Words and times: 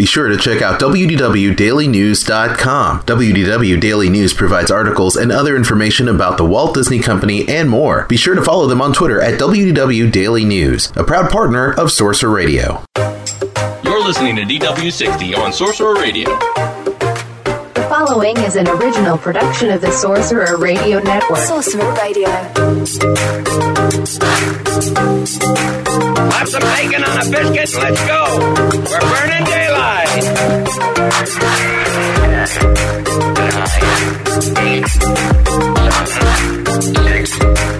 Be 0.00 0.06
sure 0.06 0.28
to 0.28 0.38
check 0.38 0.62
out 0.62 0.80
WDWDailyNews.com. 0.80 3.02
WDW 3.02 3.78
Daily 3.78 4.08
News 4.08 4.32
provides 4.32 4.70
articles 4.70 5.14
and 5.14 5.30
other 5.30 5.54
information 5.54 6.08
about 6.08 6.38
the 6.38 6.44
Walt 6.46 6.72
Disney 6.72 7.00
Company 7.00 7.46
and 7.46 7.68
more. 7.68 8.06
Be 8.06 8.16
sure 8.16 8.34
to 8.34 8.42
follow 8.42 8.66
them 8.66 8.80
on 8.80 8.94
Twitter 8.94 9.20
at 9.20 9.38
WDW 9.38 10.10
Daily 10.10 10.46
News, 10.46 10.90
a 10.96 11.04
proud 11.04 11.30
partner 11.30 11.74
of 11.74 11.92
Sorcerer 11.92 12.30
Radio. 12.30 12.82
You're 13.84 14.02
listening 14.02 14.36
to 14.36 14.44
DW60 14.44 15.36
on 15.36 15.52
Sorcerer 15.52 15.96
Radio. 15.96 16.89
The 18.00 18.06
following 18.06 18.38
is 18.38 18.56
an 18.56 18.66
original 18.66 19.18
production 19.18 19.68
of 19.68 19.82
the 19.82 19.92
Sorcerer 19.92 20.56
Radio 20.56 21.00
Network. 21.00 21.38
Sorcerer 21.40 21.92
Radio. 21.96 22.30
Slap 26.08 26.48
some 26.48 26.62
bacon 26.62 27.04
on 27.04 27.18
a 27.18 27.24
biscuit 27.30 27.74
and 27.74 27.82
let's 27.82 28.00
go. 28.06 28.24
We're 28.88 29.04
burning 29.04 29.44
daylight. 29.44 30.24
Eight, 34.56 34.88
seven, 36.08 36.56
six, 37.04 37.79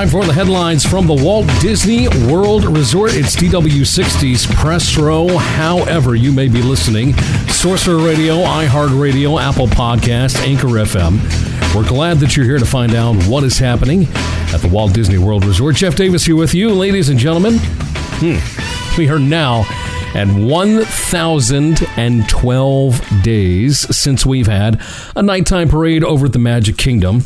Time 0.00 0.08
for 0.08 0.24
the 0.24 0.32
headlines 0.32 0.82
from 0.82 1.06
the 1.06 1.12
Walt 1.12 1.46
Disney 1.60 2.08
World 2.32 2.64
Resort. 2.64 3.10
It's 3.12 3.36
DW60's 3.36 4.46
Press 4.46 4.96
Row. 4.96 5.36
However, 5.36 6.14
you 6.14 6.32
may 6.32 6.48
be 6.48 6.62
listening, 6.62 7.12
Sorcerer 7.48 7.98
Radio, 7.98 8.36
iHeartRadio, 8.36 9.38
Apple 9.38 9.66
Podcast, 9.66 10.38
Anchor 10.38 10.68
FM. 10.68 11.20
We're 11.74 11.86
glad 11.86 12.16
that 12.20 12.34
you're 12.34 12.46
here 12.46 12.56
to 12.56 12.64
find 12.64 12.94
out 12.94 13.14
what 13.24 13.44
is 13.44 13.58
happening 13.58 14.04
at 14.54 14.62
the 14.62 14.70
Walt 14.72 14.94
Disney 14.94 15.18
World 15.18 15.44
Resort. 15.44 15.76
Jeff 15.76 15.96
Davis 15.96 16.24
here 16.24 16.36
with 16.36 16.54
you, 16.54 16.70
ladies 16.70 17.10
and 17.10 17.18
gentlemen. 17.18 17.58
Hmm. 17.60 18.38
We 18.96 19.10
are 19.10 19.18
now 19.18 19.66
at 20.14 20.28
1,012 20.28 23.22
days 23.22 23.94
since 23.94 24.24
we've 24.24 24.46
had 24.46 24.80
a 25.14 25.22
nighttime 25.22 25.68
parade 25.68 26.04
over 26.04 26.24
at 26.24 26.32
the 26.32 26.38
Magic 26.38 26.78
Kingdom. 26.78 27.22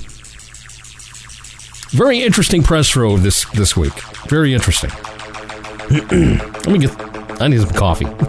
Very 1.94 2.22
interesting 2.22 2.62
press 2.64 2.96
row 2.96 3.16
this 3.16 3.44
this 3.50 3.76
week. 3.76 3.92
Very 4.28 4.52
interesting. 4.52 4.90
Let 5.90 6.66
me 6.66 6.78
get. 6.78 7.40
I 7.40 7.46
need 7.46 7.60
some 7.60 7.70
coffee. 7.70 8.06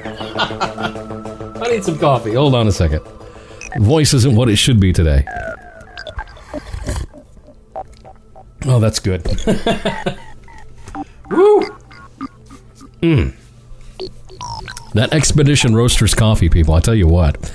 I 1.60 1.68
need 1.72 1.84
some 1.84 1.98
coffee. 1.98 2.34
Hold 2.34 2.54
on 2.54 2.68
a 2.68 2.72
second. 2.72 3.02
Voice 3.78 4.14
isn't 4.14 4.36
what 4.36 4.50
it 4.50 4.58
should 4.58 4.80
be 4.80 4.94
today. 4.94 5.26
Oh, 8.68 8.80
that's 8.80 9.00
good. 9.00 9.26
Woo! 11.32 11.62
Mm. 13.02 13.34
That 14.94 15.12
Expedition 15.12 15.76
Roasters 15.76 16.14
coffee, 16.14 16.50
people. 16.50 16.76
I 16.76 16.82
tell 16.82 16.96
you 16.96 17.08
what, 17.08 17.52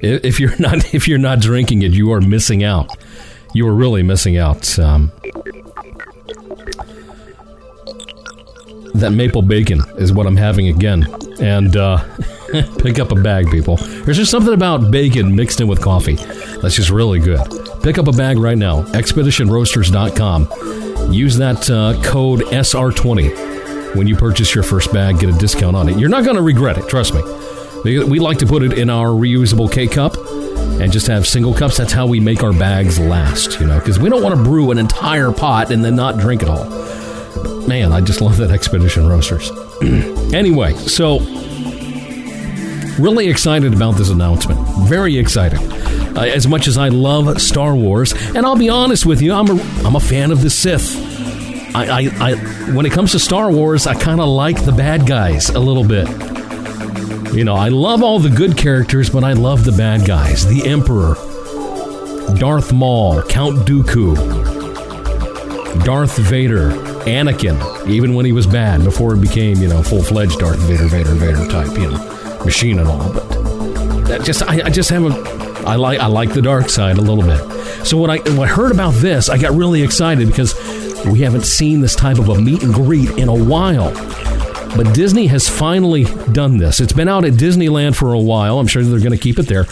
if 0.00 0.38
you're 0.38 0.56
not 0.58 0.94
if 0.94 1.08
you're 1.08 1.18
not 1.18 1.40
drinking 1.40 1.80
it, 1.80 1.92
you 1.92 2.12
are 2.12 2.20
missing 2.20 2.62
out. 2.62 2.94
You 3.56 3.66
are 3.68 3.74
really 3.74 4.02
missing 4.02 4.36
out. 4.36 4.78
Um, 4.78 5.10
that 8.96 9.12
maple 9.14 9.40
bacon 9.40 9.80
is 9.96 10.12
what 10.12 10.26
I'm 10.26 10.36
having 10.36 10.68
again, 10.68 11.06
and 11.40 11.74
uh, 11.74 12.04
pick 12.78 12.98
up 12.98 13.12
a 13.12 13.14
bag, 13.14 13.50
people. 13.50 13.78
There's 13.78 14.18
just 14.18 14.30
something 14.30 14.52
about 14.52 14.90
bacon 14.90 15.34
mixed 15.34 15.62
in 15.62 15.68
with 15.68 15.80
coffee 15.80 16.16
that's 16.60 16.76
just 16.76 16.90
really 16.90 17.18
good. 17.18 17.40
Pick 17.82 17.96
up 17.96 18.08
a 18.08 18.12
bag 18.12 18.36
right 18.36 18.58
now. 18.58 18.82
ExpeditionRoasters.com. 18.82 21.12
Use 21.14 21.38
that 21.38 21.70
uh, 21.70 21.98
code 22.02 22.40
SR20 22.40 23.96
when 23.96 24.06
you 24.06 24.16
purchase 24.16 24.54
your 24.54 24.64
first 24.64 24.92
bag. 24.92 25.18
Get 25.18 25.30
a 25.30 25.38
discount 25.38 25.74
on 25.74 25.88
it. 25.88 25.98
You're 25.98 26.10
not 26.10 26.24
going 26.24 26.36
to 26.36 26.42
regret 26.42 26.76
it. 26.76 26.86
Trust 26.90 27.14
me. 27.14 27.22
We 27.84 28.18
like 28.18 28.36
to 28.38 28.46
put 28.46 28.62
it 28.62 28.78
in 28.78 28.90
our 28.90 29.08
reusable 29.08 29.72
K 29.72 29.86
cup 29.86 30.14
and 30.80 30.92
just 30.92 31.06
have 31.06 31.26
single 31.26 31.54
cups. 31.54 31.76
That's 31.76 31.92
how 31.92 32.06
we 32.06 32.20
make 32.20 32.42
our 32.42 32.52
bags 32.52 32.98
last, 32.98 33.60
you 33.60 33.66
know, 33.66 33.78
because 33.78 33.98
we 33.98 34.08
don't 34.08 34.22
want 34.22 34.36
to 34.36 34.42
brew 34.42 34.70
an 34.70 34.78
entire 34.78 35.32
pot 35.32 35.70
and 35.70 35.84
then 35.84 35.96
not 35.96 36.18
drink 36.18 36.42
it 36.42 36.48
all. 36.48 36.64
But 37.42 37.66
man, 37.66 37.92
I 37.92 38.00
just 38.00 38.20
love 38.20 38.36
that 38.38 38.50
Expedition 38.50 39.06
Roasters. 39.06 39.50
anyway, 40.32 40.74
so 40.74 41.18
really 42.98 43.28
excited 43.28 43.74
about 43.74 43.96
this 43.96 44.10
announcement. 44.10 44.60
Very 44.88 45.16
excited. 45.16 45.58
Uh, 46.16 46.22
as 46.22 46.46
much 46.46 46.66
as 46.66 46.78
I 46.78 46.88
love 46.88 47.40
Star 47.40 47.74
Wars, 47.74 48.14
and 48.34 48.46
I'll 48.46 48.56
be 48.56 48.70
honest 48.70 49.04
with 49.04 49.20
you, 49.20 49.32
I'm 49.34 49.48
a 49.48 49.62
I'm 49.84 49.96
a 49.96 50.00
fan 50.00 50.30
of 50.30 50.40
the 50.40 50.48
Sith. 50.50 50.96
I, 51.74 51.84
I, 51.84 52.30
I 52.30 52.34
when 52.72 52.86
it 52.86 52.92
comes 52.92 53.12
to 53.12 53.18
Star 53.18 53.50
Wars, 53.50 53.86
I 53.86 53.94
kind 53.94 54.20
of 54.20 54.28
like 54.28 54.64
the 54.64 54.72
bad 54.72 55.06
guys 55.06 55.50
a 55.50 55.60
little 55.60 55.86
bit. 55.86 56.06
You 57.32 57.44
know, 57.44 57.54
I 57.54 57.68
love 57.68 58.02
all 58.02 58.18
the 58.18 58.30
good 58.30 58.56
characters, 58.56 59.10
but 59.10 59.24
I 59.24 59.34
love 59.34 59.64
the 59.64 59.72
bad 59.72 60.06
guys. 60.06 60.46
The 60.46 60.66
Emperor, 60.66 61.14
Darth 62.38 62.72
Maul, 62.72 63.22
Count 63.22 63.66
Dooku, 63.68 64.14
Darth 65.84 66.16
Vader, 66.16 66.70
Anakin, 67.06 67.88
even 67.88 68.14
when 68.14 68.24
he 68.24 68.32
was 68.32 68.46
bad, 68.46 68.82
before 68.84 69.14
he 69.14 69.20
became, 69.20 69.58
you 69.58 69.68
know, 69.68 69.82
full 69.82 70.02
fledged 70.02 70.38
Darth 70.38 70.58
Vader, 70.60 70.86
Vader, 70.86 71.14
Vader 71.14 71.46
type, 71.48 71.76
you 71.78 71.90
know, 71.90 72.44
machine 72.44 72.78
and 72.78 72.88
all. 72.88 73.12
But 73.12 73.28
that 74.06 74.24
just, 74.24 74.42
I, 74.42 74.66
I 74.66 74.70
just 74.70 74.90
haven't. 74.90 75.14
I 75.66 75.74
like, 75.74 75.98
I 75.98 76.06
like 76.06 76.32
the 76.32 76.42
dark 76.42 76.68
side 76.70 76.96
a 76.96 77.00
little 77.00 77.24
bit. 77.24 77.40
So 77.84 77.98
when 77.98 78.08
I, 78.08 78.18
when 78.18 78.38
I 78.38 78.46
heard 78.46 78.70
about 78.70 78.94
this, 78.94 79.28
I 79.28 79.36
got 79.36 79.52
really 79.52 79.82
excited 79.82 80.28
because 80.28 80.54
we 81.04 81.20
haven't 81.22 81.44
seen 81.44 81.80
this 81.80 81.96
type 81.96 82.18
of 82.18 82.28
a 82.28 82.40
meet 82.40 82.62
and 82.62 82.72
greet 82.72 83.10
in 83.18 83.28
a 83.28 83.34
while. 83.34 83.92
But 84.76 84.94
Disney 84.94 85.26
has 85.28 85.48
finally 85.48 86.04
done 86.32 86.58
this. 86.58 86.80
It's 86.80 86.92
been 86.92 87.08
out 87.08 87.24
at 87.24 87.32
Disneyland 87.32 87.96
for 87.96 88.12
a 88.12 88.20
while. 88.20 88.58
I'm 88.58 88.66
sure 88.66 88.82
they're 88.82 88.98
going 88.98 89.12
to 89.12 89.18
keep 89.18 89.38
it 89.38 89.46
there. 89.48 89.64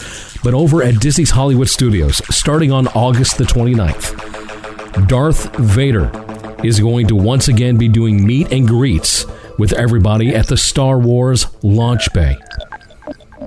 But 0.43 0.55
over 0.55 0.81
at 0.81 0.99
Disney's 0.99 1.29
Hollywood 1.29 1.69
Studios, 1.69 2.21
starting 2.35 2.71
on 2.71 2.87
August 2.87 3.37
the 3.37 3.43
29th, 3.43 5.07
Darth 5.07 5.55
Vader 5.57 6.09
is 6.63 6.79
going 6.79 7.07
to 7.07 7.15
once 7.15 7.47
again 7.47 7.77
be 7.77 7.87
doing 7.87 8.25
meet 8.25 8.51
and 8.51 8.67
greets 8.67 9.25
with 9.59 9.73
everybody 9.73 10.33
at 10.33 10.47
the 10.47 10.57
Star 10.57 10.97
Wars 10.97 11.47
launch 11.63 12.11
bay. 12.13 12.37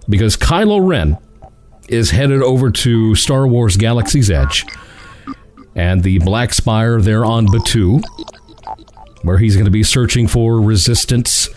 Because 0.08 0.36
Kylo 0.36 0.86
Ren 0.86 1.18
is 1.88 2.10
headed 2.10 2.42
over 2.42 2.70
to 2.70 3.14
Star 3.16 3.48
Wars 3.48 3.76
Galaxy's 3.76 4.30
Edge 4.30 4.64
and 5.74 6.02
the 6.02 6.18
Black 6.18 6.52
Spire 6.52 7.00
there 7.00 7.24
on 7.24 7.46
Batuu, 7.46 8.02
where 9.22 9.38
he's 9.38 9.54
going 9.54 9.64
to 9.64 9.70
be 9.70 9.82
searching 9.82 10.28
for 10.28 10.60
resistance, 10.60 11.48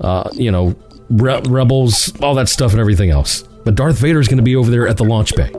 uh, 0.00 0.28
you 0.32 0.50
know, 0.50 0.74
re- 1.10 1.40
rebels, 1.46 2.12
all 2.20 2.34
that 2.34 2.48
stuff, 2.48 2.72
and 2.72 2.80
everything 2.80 3.10
else. 3.10 3.42
But 3.64 3.74
Darth 3.74 3.98
Vader 3.98 4.20
is 4.20 4.28
going 4.28 4.38
to 4.38 4.42
be 4.42 4.56
over 4.56 4.70
there 4.70 4.86
at 4.86 4.96
the 4.96 5.04
launch 5.04 5.34
bay. 5.34 5.52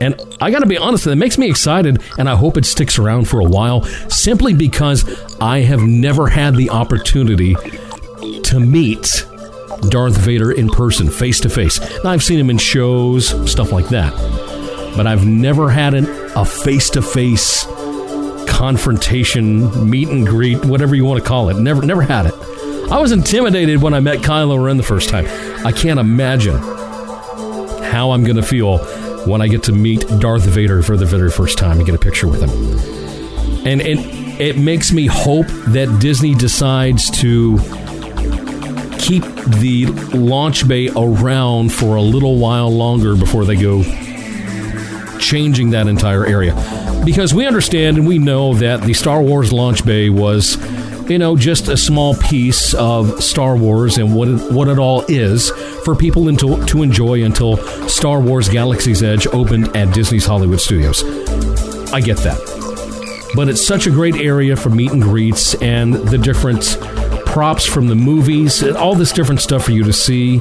And 0.00 0.20
I 0.40 0.50
got 0.50 0.58
to 0.60 0.66
be 0.66 0.76
honest, 0.76 1.06
it 1.06 1.14
makes 1.16 1.38
me 1.38 1.48
excited, 1.48 2.02
and 2.18 2.28
I 2.28 2.34
hope 2.34 2.56
it 2.56 2.64
sticks 2.66 2.98
around 2.98 3.28
for 3.28 3.40
a 3.40 3.44
while, 3.44 3.82
simply 4.10 4.52
because 4.52 5.04
I 5.40 5.60
have 5.60 5.80
never 5.80 6.26
had 6.28 6.56
the 6.56 6.70
opportunity 6.70 7.54
to 8.42 8.60
meet 8.60 9.24
Darth 9.88 10.16
Vader 10.18 10.52
in 10.52 10.68
person, 10.68 11.08
face 11.08 11.40
to 11.40 11.48
face. 11.48 11.80
I've 12.04 12.22
seen 12.22 12.38
him 12.38 12.50
in 12.50 12.58
shows, 12.58 13.28
stuff 13.50 13.72
like 13.72 13.88
that. 13.88 14.12
but 14.96 15.06
I've 15.06 15.26
never 15.26 15.70
had 15.70 15.94
an, 15.94 16.06
a 16.36 16.44
face 16.44 16.90
to 16.90 17.02
face 17.02 17.64
confrontation, 18.54 19.90
meet 19.90 20.08
and 20.08 20.24
greet, 20.24 20.64
whatever 20.64 20.94
you 20.94 21.04
want 21.04 21.20
to 21.20 21.28
call 21.28 21.48
it. 21.48 21.56
Never, 21.56 21.82
never 21.82 22.02
had 22.02 22.26
it. 22.26 22.34
I 22.88 23.00
was 23.00 23.10
intimidated 23.10 23.82
when 23.82 23.94
I 23.94 24.00
met 24.00 24.18
Kylo 24.18 24.64
Ren 24.64 24.76
the 24.76 24.84
first 24.84 25.10
time. 25.10 25.26
I 25.66 25.72
can't 25.72 25.98
imagine 25.98 26.56
how 26.56 28.12
I'm 28.12 28.22
going 28.22 28.36
to 28.36 28.44
feel 28.44 28.78
when 29.26 29.42
I 29.42 29.48
get 29.48 29.64
to 29.64 29.72
meet 29.72 30.06
Darth 30.20 30.44
Vader 30.44 30.82
for 30.84 30.96
the 30.96 31.04
very 31.04 31.32
first 31.32 31.58
time 31.58 31.78
and 31.78 31.86
get 31.86 31.96
a 31.96 31.98
picture 31.98 32.28
with 32.28 32.42
him. 32.42 33.66
And 33.66 33.80
it, 33.80 33.98
it 34.40 34.56
makes 34.56 34.92
me 34.92 35.06
hope 35.06 35.48
that 35.68 35.98
Disney 36.00 36.34
decides 36.34 37.10
to 37.22 37.58
keep 38.98 39.24
the 39.58 39.86
launch 40.14 40.68
bay 40.68 40.90
around 40.90 41.72
for 41.72 41.96
a 41.96 42.02
little 42.02 42.38
while 42.38 42.70
longer 42.70 43.16
before 43.16 43.44
they 43.44 43.56
go 43.56 43.82
changing 45.18 45.70
that 45.70 45.88
entire 45.88 46.24
area. 46.24 46.83
Because 47.04 47.34
we 47.34 47.46
understand 47.46 47.98
and 47.98 48.06
we 48.06 48.18
know 48.18 48.54
that 48.54 48.82
the 48.82 48.94
Star 48.94 49.20
Wars 49.20 49.52
launch 49.52 49.84
bay 49.84 50.08
was, 50.08 50.56
you 51.08 51.18
know, 51.18 51.36
just 51.36 51.68
a 51.68 51.76
small 51.76 52.14
piece 52.14 52.72
of 52.74 53.22
Star 53.22 53.56
Wars 53.56 53.98
and 53.98 54.14
what 54.14 54.28
it, 54.28 54.52
what 54.52 54.68
it 54.68 54.78
all 54.78 55.02
is 55.06 55.50
for 55.84 55.94
people 55.94 56.28
into, 56.28 56.64
to 56.64 56.82
enjoy 56.82 57.22
until 57.24 57.58
Star 57.88 58.20
Wars 58.20 58.48
Galaxy's 58.48 59.02
Edge 59.02 59.26
opened 59.28 59.76
at 59.76 59.92
Disney's 59.92 60.24
Hollywood 60.24 60.60
Studios. 60.60 61.04
I 61.92 62.00
get 62.00 62.16
that. 62.18 62.40
But 63.36 63.48
it's 63.48 63.60
such 63.60 63.86
a 63.86 63.90
great 63.90 64.16
area 64.16 64.56
for 64.56 64.70
meet 64.70 64.92
and 64.92 65.02
greets 65.02 65.54
and 65.56 65.94
the 65.94 66.18
different 66.18 66.78
props 67.26 67.66
from 67.66 67.88
the 67.88 67.96
movies, 67.96 68.62
and 68.62 68.76
all 68.76 68.94
this 68.94 69.12
different 69.12 69.40
stuff 69.40 69.64
for 69.64 69.72
you 69.72 69.84
to 69.84 69.92
see 69.92 70.40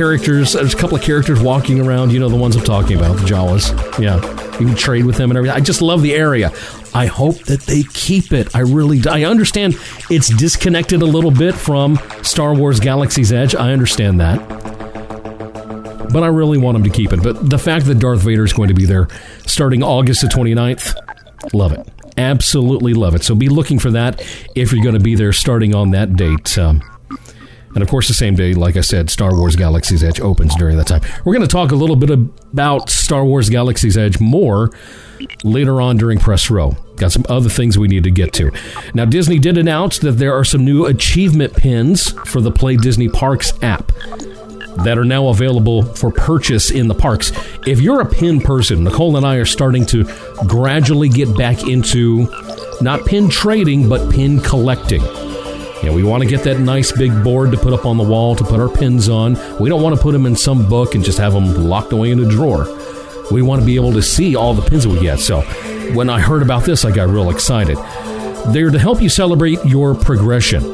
characters. 0.00 0.54
There's 0.54 0.72
a 0.72 0.76
couple 0.78 0.96
of 0.96 1.02
characters 1.02 1.42
walking 1.42 1.78
around. 1.78 2.10
You 2.10 2.20
know 2.20 2.30
the 2.30 2.36
ones 2.36 2.56
I'm 2.56 2.64
talking 2.64 2.96
about, 2.96 3.18
the 3.18 3.24
Jawas. 3.24 3.70
Yeah, 4.02 4.16
you 4.58 4.64
can 4.64 4.74
trade 4.74 5.04
with 5.04 5.16
them 5.16 5.30
and 5.30 5.36
everything. 5.36 5.54
I 5.54 5.60
just 5.60 5.82
love 5.82 6.00
the 6.00 6.14
area. 6.14 6.50
I 6.94 7.04
hope 7.04 7.44
that 7.44 7.60
they 7.66 7.82
keep 7.82 8.32
it. 8.32 8.56
I 8.56 8.60
really. 8.60 9.00
Do. 9.00 9.10
I 9.10 9.24
understand 9.24 9.74
it's 10.08 10.30
disconnected 10.30 11.02
a 11.02 11.04
little 11.04 11.30
bit 11.30 11.54
from 11.54 11.98
Star 12.22 12.54
Wars 12.54 12.80
Galaxy's 12.80 13.30
Edge. 13.30 13.54
I 13.54 13.74
understand 13.74 14.18
that. 14.22 14.38
But 16.10 16.22
I 16.22 16.28
really 16.28 16.56
want 16.56 16.76
them 16.76 16.84
to 16.84 16.90
keep 16.90 17.12
it. 17.12 17.22
But 17.22 17.50
the 17.50 17.58
fact 17.58 17.84
that 17.84 17.98
Darth 17.98 18.22
Vader 18.22 18.44
is 18.44 18.54
going 18.54 18.68
to 18.68 18.74
be 18.74 18.86
there 18.86 19.06
starting 19.44 19.82
August 19.82 20.22
the 20.22 20.28
29th, 20.28 20.94
love 21.52 21.72
it. 21.72 21.86
Absolutely 22.16 22.94
love 22.94 23.14
it. 23.14 23.22
So 23.22 23.34
be 23.34 23.50
looking 23.50 23.78
for 23.78 23.90
that 23.90 24.22
if 24.56 24.72
you're 24.72 24.82
going 24.82 24.94
to 24.94 25.04
be 25.04 25.14
there 25.14 25.34
starting 25.34 25.74
on 25.74 25.90
that 25.90 26.16
date. 26.16 26.56
Um, 26.56 26.82
and 27.74 27.82
of 27.82 27.88
course, 27.88 28.08
the 28.08 28.14
same 28.14 28.34
day, 28.34 28.54
like 28.54 28.76
I 28.76 28.80
said, 28.80 29.10
Star 29.10 29.34
Wars 29.34 29.54
Galaxy's 29.54 30.02
Edge 30.02 30.20
opens 30.20 30.54
during 30.56 30.76
that 30.78 30.86
time. 30.86 31.02
We're 31.24 31.34
going 31.34 31.46
to 31.46 31.52
talk 31.52 31.70
a 31.70 31.76
little 31.76 31.96
bit 31.96 32.10
about 32.10 32.90
Star 32.90 33.24
Wars 33.24 33.48
Galaxy's 33.48 33.96
Edge 33.96 34.18
more 34.20 34.70
later 35.44 35.80
on 35.80 35.96
during 35.96 36.18
Press 36.18 36.50
Row. 36.50 36.76
Got 36.96 37.12
some 37.12 37.24
other 37.28 37.48
things 37.48 37.78
we 37.78 37.88
need 37.88 38.04
to 38.04 38.10
get 38.10 38.32
to. 38.34 38.50
Now, 38.92 39.04
Disney 39.04 39.38
did 39.38 39.56
announce 39.56 39.98
that 40.00 40.12
there 40.12 40.34
are 40.34 40.44
some 40.44 40.64
new 40.64 40.86
achievement 40.86 41.54
pins 41.54 42.10
for 42.28 42.40
the 42.40 42.50
Play 42.50 42.76
Disney 42.76 43.08
Parks 43.08 43.52
app 43.62 43.92
that 44.84 44.98
are 44.98 45.04
now 45.04 45.28
available 45.28 45.82
for 45.82 46.10
purchase 46.10 46.70
in 46.70 46.88
the 46.88 46.94
parks. 46.94 47.32
If 47.66 47.80
you're 47.80 48.00
a 48.00 48.06
pin 48.06 48.40
person, 48.40 48.84
Nicole 48.84 49.16
and 49.16 49.26
I 49.26 49.36
are 49.36 49.44
starting 49.44 49.86
to 49.86 50.04
gradually 50.46 51.08
get 51.08 51.36
back 51.36 51.68
into 51.68 52.26
not 52.80 53.04
pin 53.04 53.28
trading, 53.28 53.88
but 53.88 54.10
pin 54.12 54.40
collecting. 54.40 55.02
You 55.82 55.88
know, 55.88 55.94
we 55.94 56.02
want 56.02 56.22
to 56.22 56.28
get 56.28 56.44
that 56.44 56.60
nice 56.60 56.92
big 56.92 57.24
board 57.24 57.52
to 57.52 57.56
put 57.56 57.72
up 57.72 57.86
on 57.86 57.96
the 57.96 58.04
wall 58.04 58.36
to 58.36 58.44
put 58.44 58.60
our 58.60 58.68
pins 58.68 59.08
on. 59.08 59.36
We 59.58 59.70
don't 59.70 59.82
want 59.82 59.96
to 59.96 60.02
put 60.02 60.12
them 60.12 60.26
in 60.26 60.36
some 60.36 60.68
book 60.68 60.94
and 60.94 61.02
just 61.02 61.18
have 61.18 61.32
them 61.32 61.54
locked 61.54 61.92
away 61.92 62.10
in 62.10 62.20
a 62.20 62.28
drawer. 62.28 62.66
We 63.30 63.40
want 63.40 63.60
to 63.62 63.66
be 63.66 63.76
able 63.76 63.92
to 63.92 64.02
see 64.02 64.36
all 64.36 64.52
the 64.52 64.68
pins 64.68 64.84
that 64.84 64.90
we 64.90 65.00
get. 65.00 65.20
So 65.20 65.40
when 65.94 66.10
I 66.10 66.20
heard 66.20 66.42
about 66.42 66.64
this, 66.64 66.84
I 66.84 66.90
got 66.90 67.08
real 67.08 67.30
excited. 67.30 67.78
They're 68.48 68.70
to 68.70 68.78
help 68.78 69.00
you 69.00 69.08
celebrate 69.08 69.64
your 69.64 69.94
progression 69.94 70.64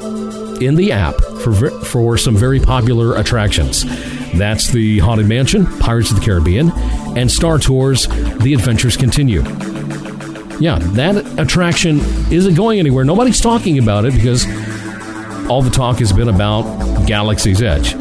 in 0.63 0.75
the 0.75 0.91
app 0.91 1.15
for, 1.43 1.71
for 1.83 2.17
some 2.17 2.37
very 2.37 2.59
popular 2.59 3.15
attractions. 3.17 3.85
That's 4.33 4.71
the 4.71 4.99
Haunted 4.99 5.27
Mansion, 5.27 5.67
Pirates 5.79 6.11
of 6.11 6.19
the 6.19 6.25
Caribbean, 6.25 6.73
and 7.17 7.31
Star 7.31 7.59
Tours, 7.59 8.07
The 8.09 8.55
Adventures 8.55 8.97
Continue. 8.97 9.43
Yeah, 10.59 10.79
that 10.95 11.39
attraction 11.39 12.01
isn't 12.33 12.55
going 12.55 12.79
anywhere. 12.79 13.05
Nobody's 13.05 13.41
talking 13.41 13.79
about 13.79 14.07
it 14.07 14.15
because 14.15 14.47
all 15.49 15.63
the 15.63 15.71
talk 15.71 15.99
has 15.99 16.13
been 16.13 16.29
about 16.29 16.63
Galaxy's 17.07 17.63
Edge. 17.63 17.95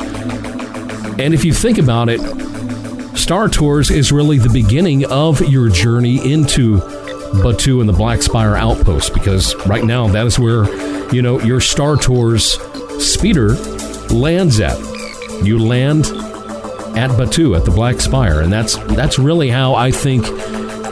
And 1.20 1.34
if 1.34 1.46
you 1.46 1.54
think 1.54 1.78
about 1.78 2.10
it, 2.10 2.20
Star 3.16 3.48
Tours 3.48 3.92
is 3.92 4.12
really 4.12 4.38
the 4.38 4.50
beginning 4.50 5.06
of 5.06 5.42
your 5.42 5.70
journey 5.70 6.18
into 6.32 6.80
Batuu 7.42 7.80
and 7.80 7.88
the 7.88 7.94
Black 7.94 8.22
Spire 8.22 8.56
Outpost 8.56 9.14
because 9.14 9.56
right 9.66 9.84
now 9.84 10.08
that 10.08 10.26
is 10.26 10.38
where, 10.40 10.66
you 11.14 11.22
know, 11.22 11.40
your 11.42 11.62
Star 11.62 11.96
Tours 11.96 12.60
speeder 13.00 13.54
lands 14.10 14.60
at. 14.60 14.78
You 15.44 15.60
land 15.60 16.06
at 16.98 17.12
Batuu 17.12 17.58
at 17.58 17.66
the 17.66 17.72
Black 17.72 18.00
Spire, 18.00 18.42
and 18.42 18.52
that's 18.52 18.78
that's 18.96 19.20
really 19.20 19.50
how 19.50 19.76
I 19.76 19.92
think 19.92 20.26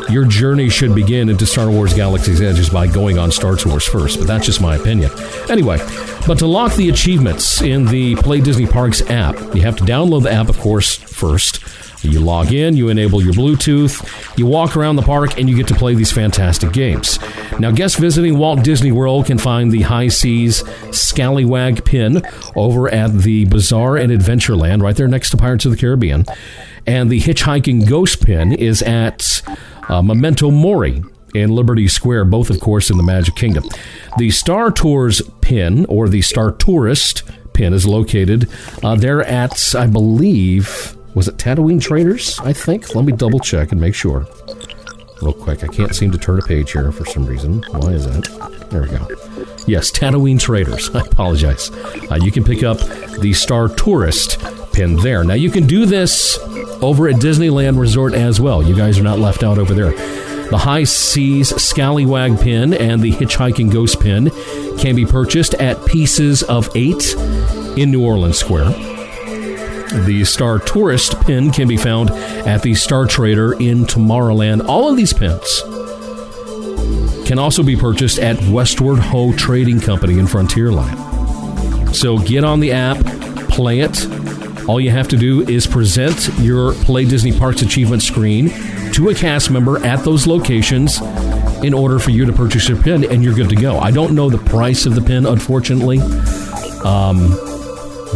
your 0.09 0.25
journey 0.25 0.69
should 0.69 0.93
begin 0.93 1.29
into 1.29 1.45
Star 1.45 1.71
Wars 1.71 1.93
Galaxy's 1.93 2.41
Edge 2.41 2.59
is 2.59 2.69
by 2.69 2.87
going 2.87 3.17
on 3.17 3.31
Star 3.31 3.55
Tours 3.55 3.85
first, 3.85 4.19
but 4.19 4.27
that's 4.27 4.45
just 4.45 4.61
my 4.61 4.75
opinion. 4.75 5.11
Anyway, 5.49 5.77
but 6.25 6.39
to 6.39 6.47
lock 6.47 6.73
the 6.75 6.89
achievements 6.89 7.61
in 7.61 7.85
the 7.85 8.15
Play 8.15 8.41
Disney 8.41 8.65
Parks 8.65 9.01
app, 9.09 9.35
you 9.55 9.61
have 9.61 9.75
to 9.77 9.83
download 9.83 10.23
the 10.23 10.31
app, 10.31 10.49
of 10.49 10.57
course, 10.59 10.95
first. 10.95 11.59
You 12.03 12.19
log 12.19 12.51
in, 12.51 12.75
you 12.75 12.89
enable 12.89 13.23
your 13.23 13.33
Bluetooth, 13.33 14.37
you 14.37 14.45
walk 14.45 14.75
around 14.75 14.97
the 14.97 15.01
park, 15.01 15.39
and 15.39 15.49
you 15.49 15.55
get 15.55 15.67
to 15.69 15.73
play 15.73 15.95
these 15.95 16.11
fantastic 16.11 16.73
games. 16.73 17.17
Now, 17.59 17.71
guests 17.71 17.97
visiting 17.97 18.37
Walt 18.37 18.61
Disney 18.61 18.91
World 18.91 19.25
can 19.27 19.37
find 19.37 19.71
the 19.71 19.83
High 19.83 20.09
Seas 20.09 20.63
Scallywag 20.91 21.85
pin 21.85 22.21
over 22.55 22.89
at 22.89 23.13
the 23.19 23.45
Bazaar 23.45 23.95
and 23.95 24.11
Adventureland, 24.11 24.81
right 24.81 24.95
there 24.95 25.07
next 25.07 25.29
to 25.29 25.37
Pirates 25.37 25.63
of 25.63 25.71
the 25.71 25.77
Caribbean. 25.77 26.25
And 26.85 27.09
the 27.09 27.21
Hitchhiking 27.21 27.87
Ghost 27.87 28.25
pin 28.25 28.51
is 28.51 28.81
at 28.81 29.41
uh, 29.87 30.01
Memento 30.01 30.51
Mori 30.51 31.03
in 31.33 31.51
Liberty 31.51 31.87
Square, 31.87 32.25
both, 32.25 32.49
of 32.49 32.59
course, 32.59 32.89
in 32.89 32.97
the 32.97 33.03
Magic 33.03 33.35
Kingdom. 33.35 33.63
The 34.17 34.29
Star 34.29 34.71
Tours 34.71 35.21
pin, 35.41 35.85
or 35.85 36.07
the 36.07 36.21
Star 36.21 36.51
Tourist 36.51 37.23
pin, 37.53 37.73
is 37.73 37.85
located 37.85 38.49
uh, 38.83 38.95
there 38.95 39.21
at, 39.23 39.75
I 39.75 39.87
believe, 39.87 40.95
was 41.15 41.27
it 41.27 41.37
Tatooine 41.37 41.81
Traders? 41.81 42.39
I 42.39 42.53
think. 42.53 42.95
Let 42.95 43.05
me 43.05 43.13
double 43.13 43.39
check 43.39 43.71
and 43.71 43.79
make 43.79 43.95
sure. 43.95 44.27
Real 45.21 45.33
quick. 45.33 45.63
I 45.63 45.67
can't 45.67 45.95
seem 45.95 46.11
to 46.11 46.17
turn 46.17 46.39
a 46.39 46.41
page 46.41 46.71
here 46.73 46.91
for 46.91 47.05
some 47.05 47.25
reason. 47.25 47.63
Why 47.69 47.91
is 47.91 48.05
that? 48.05 48.67
There 48.69 48.81
we 48.81 48.89
go. 48.89 49.07
Yes, 49.67 49.91
Tatooine 49.91 50.39
Traders. 50.39 50.89
I 50.95 51.01
apologize. 51.01 51.71
Uh, 52.11 52.19
you 52.21 52.31
can 52.31 52.43
pick 52.43 52.63
up 52.63 52.79
the 53.19 53.31
Star 53.33 53.69
Tourist 53.69 54.39
pin 54.73 54.97
there. 54.97 55.23
Now, 55.23 55.35
you 55.35 55.49
can 55.49 55.65
do 55.67 55.85
this 55.85 56.37
over 56.81 57.07
at 57.07 57.15
Disneyland 57.15 57.79
Resort 57.79 58.13
as 58.13 58.41
well. 58.41 58.61
You 58.61 58.75
guys 58.75 58.99
are 58.99 59.03
not 59.03 59.19
left 59.19 59.43
out 59.43 59.57
over 59.57 59.73
there. 59.73 59.93
The 60.49 60.57
High 60.59 60.83
Seas 60.83 61.49
Scallywag 61.49 62.39
pin 62.39 62.73
and 62.73 63.01
the 63.01 63.11
Hitchhiking 63.11 63.71
Ghost 63.71 63.99
pin 63.99 64.29
can 64.77 64.95
be 64.95 65.05
purchased 65.05 65.55
at 65.55 65.83
Pieces 65.85 66.43
of 66.43 66.69
Eight 66.75 67.15
in 67.77 67.91
New 67.91 68.05
Orleans 68.05 68.37
Square. 68.37 68.71
The 70.05 70.23
Star 70.25 70.59
Tourist 70.59 71.19
pin 71.21 71.51
can 71.51 71.67
be 71.67 71.77
found 71.77 72.11
at 72.11 72.61
the 72.61 72.75
Star 72.75 73.05
Trader 73.05 73.53
in 73.53 73.85
Tomorrowland. 73.85 74.67
All 74.67 74.89
of 74.89 74.97
these 74.97 75.13
pins 75.13 75.61
can 77.27 77.39
also 77.39 77.63
be 77.63 77.75
purchased 77.75 78.19
at 78.19 78.39
Westward 78.49 78.99
Ho 78.99 79.33
Trading 79.35 79.79
Company 79.79 80.19
in 80.19 80.25
Frontierland. 80.25 81.95
So 81.95 82.17
get 82.17 82.43
on 82.43 82.59
the 82.59 82.71
app, 82.71 82.97
play 83.49 83.79
it. 83.79 84.07
All 84.67 84.79
you 84.79 84.91
have 84.91 85.07
to 85.09 85.17
do 85.17 85.41
is 85.41 85.67
present 85.67 86.29
your 86.39 86.73
Play 86.73 87.05
Disney 87.05 87.37
Parks 87.37 87.61
achievement 87.61 88.01
screen 88.01 88.49
to 88.93 89.09
a 89.09 89.15
cast 89.15 89.51
member 89.51 89.83
at 89.85 90.03
those 90.03 90.27
locations 90.27 91.01
in 91.63 91.73
order 91.73 91.99
for 91.99 92.11
you 92.11 92.25
to 92.25 92.33
purchase 92.33 92.67
your 92.67 92.81
pin, 92.81 93.03
and 93.09 93.23
you're 93.23 93.33
good 93.33 93.49
to 93.49 93.55
go. 93.55 93.79
I 93.79 93.91
don't 93.91 94.13
know 94.15 94.29
the 94.29 94.37
price 94.37 94.85
of 94.85 94.95
the 94.95 95.01
pin, 95.01 95.25
unfortunately. 95.25 95.99
Um, 96.83 97.29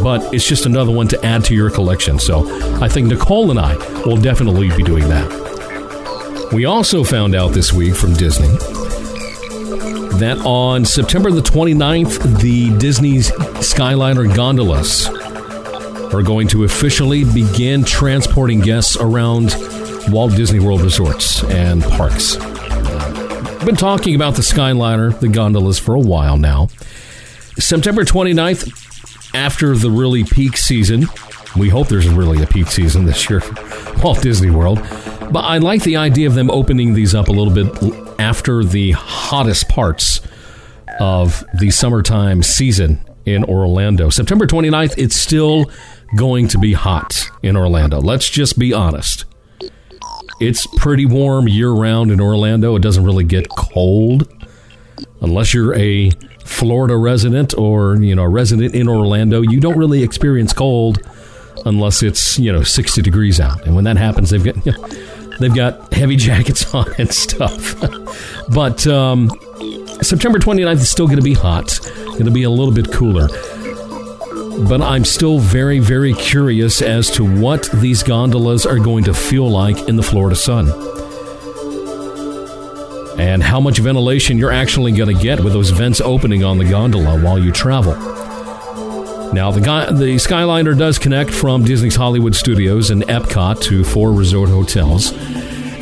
but 0.03 0.33
it's 0.33 0.47
just 0.47 0.65
another 0.65 0.91
one 0.91 1.07
to 1.07 1.25
add 1.25 1.43
to 1.45 1.55
your 1.55 1.69
collection. 1.69 2.19
So 2.19 2.45
I 2.81 2.87
think 2.87 3.07
Nicole 3.07 3.49
and 3.49 3.59
I 3.59 3.75
will 4.05 4.17
definitely 4.17 4.69
be 4.75 4.83
doing 4.83 5.07
that. 5.09 6.49
We 6.53 6.65
also 6.65 7.03
found 7.03 7.35
out 7.35 7.53
this 7.53 7.73
week 7.73 7.95
from 7.95 8.13
Disney 8.13 8.47
that 10.17 10.41
on 10.45 10.85
September 10.85 11.31
the 11.31 11.41
29th, 11.41 12.39
the 12.39 12.75
Disney's 12.77 13.31
Skyliner 13.31 14.33
gondolas 14.33 15.07
are 16.13 16.23
going 16.23 16.47
to 16.47 16.63
officially 16.63 17.23
begin 17.23 17.83
transporting 17.83 18.59
guests 18.59 18.95
around 18.97 19.49
Walt 20.09 20.35
Disney 20.35 20.59
World 20.59 20.81
resorts 20.81 21.43
and 21.45 21.83
parks. 21.83 22.37
Been 23.65 23.75
talking 23.75 24.15
about 24.15 24.35
the 24.35 24.41
Skyliner, 24.41 25.17
the 25.19 25.27
gondolas, 25.27 25.77
for 25.77 25.95
a 25.95 25.99
while 25.99 26.37
now. 26.37 26.67
September 27.59 28.05
29th, 28.05 29.35
after 29.35 29.75
the 29.75 29.91
really 29.91 30.23
peak 30.23 30.55
season, 30.57 31.07
We 31.57 31.69
hope 31.69 31.87
there's 31.87 32.07
really 32.07 32.43
a 32.43 32.47
peak 32.47 32.67
season 32.67 33.05
this 33.05 33.29
year, 33.29 33.41
Walt 34.03 34.21
Disney 34.21 34.51
World. 34.51 34.77
But 35.31 35.41
I 35.41 35.57
like 35.57 35.83
the 35.83 35.97
idea 35.97 36.27
of 36.27 36.35
them 36.35 36.51
opening 36.51 36.93
these 36.93 37.15
up 37.15 37.29
a 37.29 37.31
little 37.31 37.53
bit 37.53 38.19
after 38.19 38.63
the 38.63 38.91
hottest 38.91 39.67
parts 39.67 40.21
of 40.99 41.43
the 41.53 41.71
summertime 41.71 42.43
season 42.43 43.03
in 43.25 43.43
Orlando. 43.43 44.09
September 44.09 44.45
29th, 44.45 44.93
it's 44.97 45.15
still 45.15 45.71
going 46.15 46.47
to 46.49 46.57
be 46.57 46.73
hot 46.73 47.29
in 47.41 47.57
Orlando. 47.57 47.99
Let's 47.99 48.29
just 48.29 48.57
be 48.59 48.71
honest. 48.71 49.25
It's 50.39 50.67
pretty 50.67 51.05
warm 51.05 51.47
year 51.47 51.71
round 51.71 52.11
in 52.11 52.21
Orlando. 52.21 52.75
It 52.75 52.81
doesn't 52.81 53.03
really 53.03 53.23
get 53.23 53.49
cold 53.49 54.31
unless 55.21 55.53
you're 55.53 55.75
a 55.75 56.11
Florida 56.45 56.95
resident 56.95 57.57
or, 57.57 57.97
you 57.97 58.15
know, 58.15 58.23
a 58.23 58.29
resident 58.29 58.75
in 58.75 58.87
Orlando. 58.87 59.41
You 59.41 59.59
don't 59.59 59.77
really 59.77 60.03
experience 60.03 60.53
cold 60.53 60.99
unless 61.65 62.03
it's, 62.03 62.37
you 62.37 62.51
know, 62.51 62.63
60 62.63 63.01
degrees 63.01 63.39
out. 63.39 63.65
And 63.65 63.75
when 63.75 63.83
that 63.85 63.97
happens, 63.97 64.29
they've 64.29 64.43
got 64.43 64.63
you 64.65 64.71
know, 64.77 64.87
they've 65.39 65.55
got 65.55 65.93
heavy 65.93 66.15
jackets 66.15 66.73
on 66.73 66.87
and 66.97 67.11
stuff. 67.11 67.75
but 68.53 68.85
um 68.87 69.29
September 70.01 70.37
29th 70.37 70.73
is 70.75 70.89
still 70.89 71.07
going 71.07 71.17
to 71.17 71.23
be 71.23 71.33
hot. 71.33 71.79
To 72.17 72.31
be 72.31 72.43
a 72.43 72.49
little 72.49 72.73
bit 72.73 72.91
cooler. 72.91 73.27
But 74.59 74.81
I'm 74.81 75.05
still 75.05 75.37
very, 75.37 75.79
very 75.79 76.13
curious 76.13 76.81
as 76.81 77.11
to 77.11 77.23
what 77.23 77.69
these 77.73 78.01
gondolas 78.01 78.65
are 78.65 78.79
going 78.79 79.03
to 79.03 79.13
feel 79.13 79.47
like 79.49 79.87
in 79.87 79.95
the 79.95 80.03
Florida 80.03 80.35
sun. 80.35 80.67
And 83.19 83.43
how 83.43 83.59
much 83.59 83.77
ventilation 83.77 84.37
you're 84.37 84.51
actually 84.51 84.93
going 84.93 85.15
to 85.15 85.21
get 85.21 85.43
with 85.43 85.53
those 85.53 85.69
vents 85.69 86.01
opening 86.01 86.43
on 86.43 86.57
the 86.57 86.65
gondola 86.65 87.21
while 87.21 87.37
you 87.37 87.51
travel. 87.51 87.93
Now, 89.31 89.51
the, 89.51 89.59
the 89.59 90.15
Skyliner 90.15 90.77
does 90.77 90.97
connect 90.97 91.31
from 91.31 91.63
Disney's 91.63 91.95
Hollywood 91.95 92.33
Studios 92.33 92.89
and 92.89 93.03
Epcot 93.03 93.61
to 93.63 93.83
four 93.83 94.11
resort 94.11 94.49
hotels. 94.49 95.11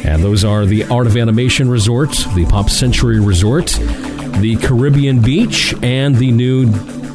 And 0.03 0.23
those 0.23 0.43
are 0.43 0.65
the 0.65 0.83
Art 0.85 1.07
of 1.07 1.15
Animation 1.15 1.69
Resort, 1.69 2.09
the 2.35 2.45
Pop 2.49 2.69
Century 2.69 3.19
Resort, 3.19 3.79
the 4.39 4.57
Caribbean 4.57 5.21
Beach, 5.21 5.73
and 5.81 6.15
the 6.15 6.31
new 6.31 6.67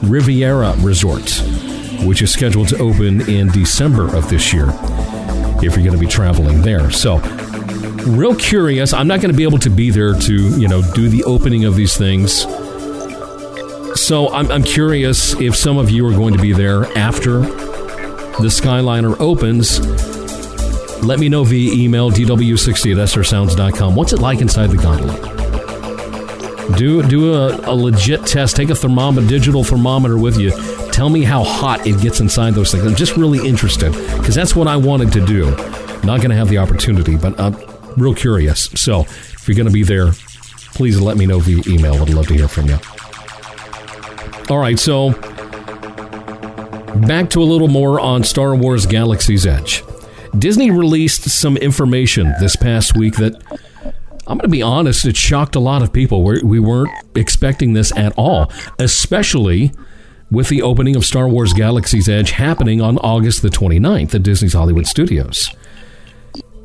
Riviera 0.03 0.75
Resort, 0.79 1.43
which 2.05 2.23
is 2.23 2.33
scheduled 2.33 2.69
to 2.69 2.79
open 2.79 3.29
in 3.29 3.49
December 3.49 4.15
of 4.15 4.29
this 4.31 4.53
year 4.53 4.69
if 5.63 5.77
you're 5.77 5.85
going 5.85 5.93
to 5.93 5.99
be 5.99 6.07
traveling 6.07 6.63
there. 6.63 6.91
So, 6.91 7.19
real 8.07 8.35
curious. 8.35 8.93
I'm 8.93 9.07
not 9.07 9.21
going 9.21 9.31
to 9.31 9.37
be 9.37 9.43
able 9.43 9.59
to 9.59 9.71
be 9.71 9.91
there 9.91 10.15
to, 10.15 10.59
you 10.59 10.69
know, 10.69 10.83
do 10.95 11.09
the 11.09 11.23
opening 11.25 11.65
of 11.65 11.75
these 11.77 11.97
things. 11.97 12.43
So, 14.01 14.29
I'm, 14.33 14.51
I'm 14.51 14.63
curious 14.63 15.39
if 15.41 15.55
some 15.55 15.77
of 15.77 15.91
you 15.91 16.07
are 16.07 16.13
going 16.13 16.35
to 16.35 16.41
be 16.41 16.53
there 16.53 16.87
after 16.97 17.41
the 17.41 18.49
Skyliner 18.49 19.19
opens. 19.21 19.81
Let 21.05 21.19
me 21.19 21.29
know 21.29 21.45
via 21.45 21.73
email, 21.73 22.11
dw60 22.11 22.93
at 22.93 23.09
srsounds.com. 23.09 23.95
What's 23.95 24.13
it 24.13 24.21
like 24.21 24.41
inside 24.41 24.69
the 24.69 24.77
gondola? 24.77 25.40
Do 26.77 27.03
do 27.03 27.35
a, 27.35 27.71
a 27.71 27.75
legit 27.75 28.27
test. 28.27 28.57
Take 28.57 28.71
a 28.71 28.75
thermometer, 28.75 29.27
digital 29.27 29.65
thermometer 29.65 30.17
with 30.19 30.39
you. 30.39 30.51
Tell 30.91 31.09
me 31.09 31.23
how 31.23 31.43
hot 31.43 31.87
it 31.87 32.01
gets 32.01 32.21
inside 32.21 32.55
those 32.55 32.73
things. 32.73 32.85
I'm 32.85 32.95
just 32.95 33.17
really 33.17 33.47
interested 33.47 33.93
because 33.93 34.35
that's 34.35 34.55
what 34.55 34.69
I 34.69 34.77
wanted 34.77 35.13
to 35.13 35.25
do. 35.25 35.51
Not 36.05 36.19
going 36.19 36.31
to 36.31 36.37
have 36.37 36.49
the 36.49 36.59
opportunity, 36.59 37.17
but 37.17 37.39
I'm 37.39 37.57
real 37.97 38.15
curious. 38.15 38.71
So 38.75 39.01
if 39.03 39.47
you're 39.49 39.57
going 39.57 39.67
to 39.67 39.73
be 39.73 39.83
there, 39.83 40.13
please 40.75 41.01
let 41.01 41.17
me 41.17 41.27
know 41.27 41.39
via 41.41 41.63
email. 41.67 41.95
I'd 41.95 42.11
love 42.11 42.27
to 42.29 42.35
hear 42.35 42.49
from 42.49 42.67
you. 42.67 42.79
All 44.49 44.59
right, 44.59 44.79
so 44.79 45.11
back 47.07 47.31
to 47.31 47.43
a 47.43 47.45
little 47.45 47.69
more 47.69 48.01
on 48.01 48.25
Star 48.25 48.55
Wars 48.55 48.87
Galaxy's 48.87 49.47
Edge. 49.47 49.85
Disney 50.39 50.71
released 50.71 51.29
some 51.29 51.57
information 51.57 52.33
this 52.41 52.57
past 52.57 52.97
week 52.97 53.17
that 53.17 53.43
I'm 54.31 54.37
going 54.37 54.43
to 54.43 54.49
be 54.49 54.63
honest, 54.63 55.05
it 55.07 55.17
shocked 55.17 55.57
a 55.57 55.61
lot 55.61 55.83
of 55.83 55.93
people. 55.93 56.23
We're, 56.23 56.45
we 56.45 56.61
weren't 56.61 56.93
expecting 57.17 57.73
this 57.73 57.93
at 57.97 58.13
all, 58.17 58.53
especially 58.79 59.73
with 60.31 60.49
the 60.49 60.63
opening 60.63 60.95
of 60.95 61.05
Star 61.05 61.29
Wars 61.29 61.53
Galaxy's 61.53 62.09
Edge 62.09 62.31
happening 62.31 62.81
on 62.81 62.97
August 62.99 63.43
the 63.43 63.49
29th 63.49 64.15
at 64.15 64.23
Disney's 64.23 64.53
Hollywood 64.53 64.87
Studios. 64.87 65.51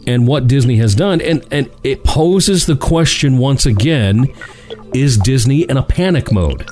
And 0.05 0.27
what 0.27 0.45
Disney 0.45 0.77
has 0.77 0.93
done, 0.93 1.21
and, 1.21 1.43
and 1.49 1.71
it 1.83 2.03
poses 2.03 2.67
the 2.67 2.75
question 2.75 3.39
once 3.39 3.65
again 3.65 4.31
is 4.93 5.17
Disney 5.17 5.61
in 5.61 5.75
a 5.75 5.83
panic 5.83 6.31
mode? 6.31 6.69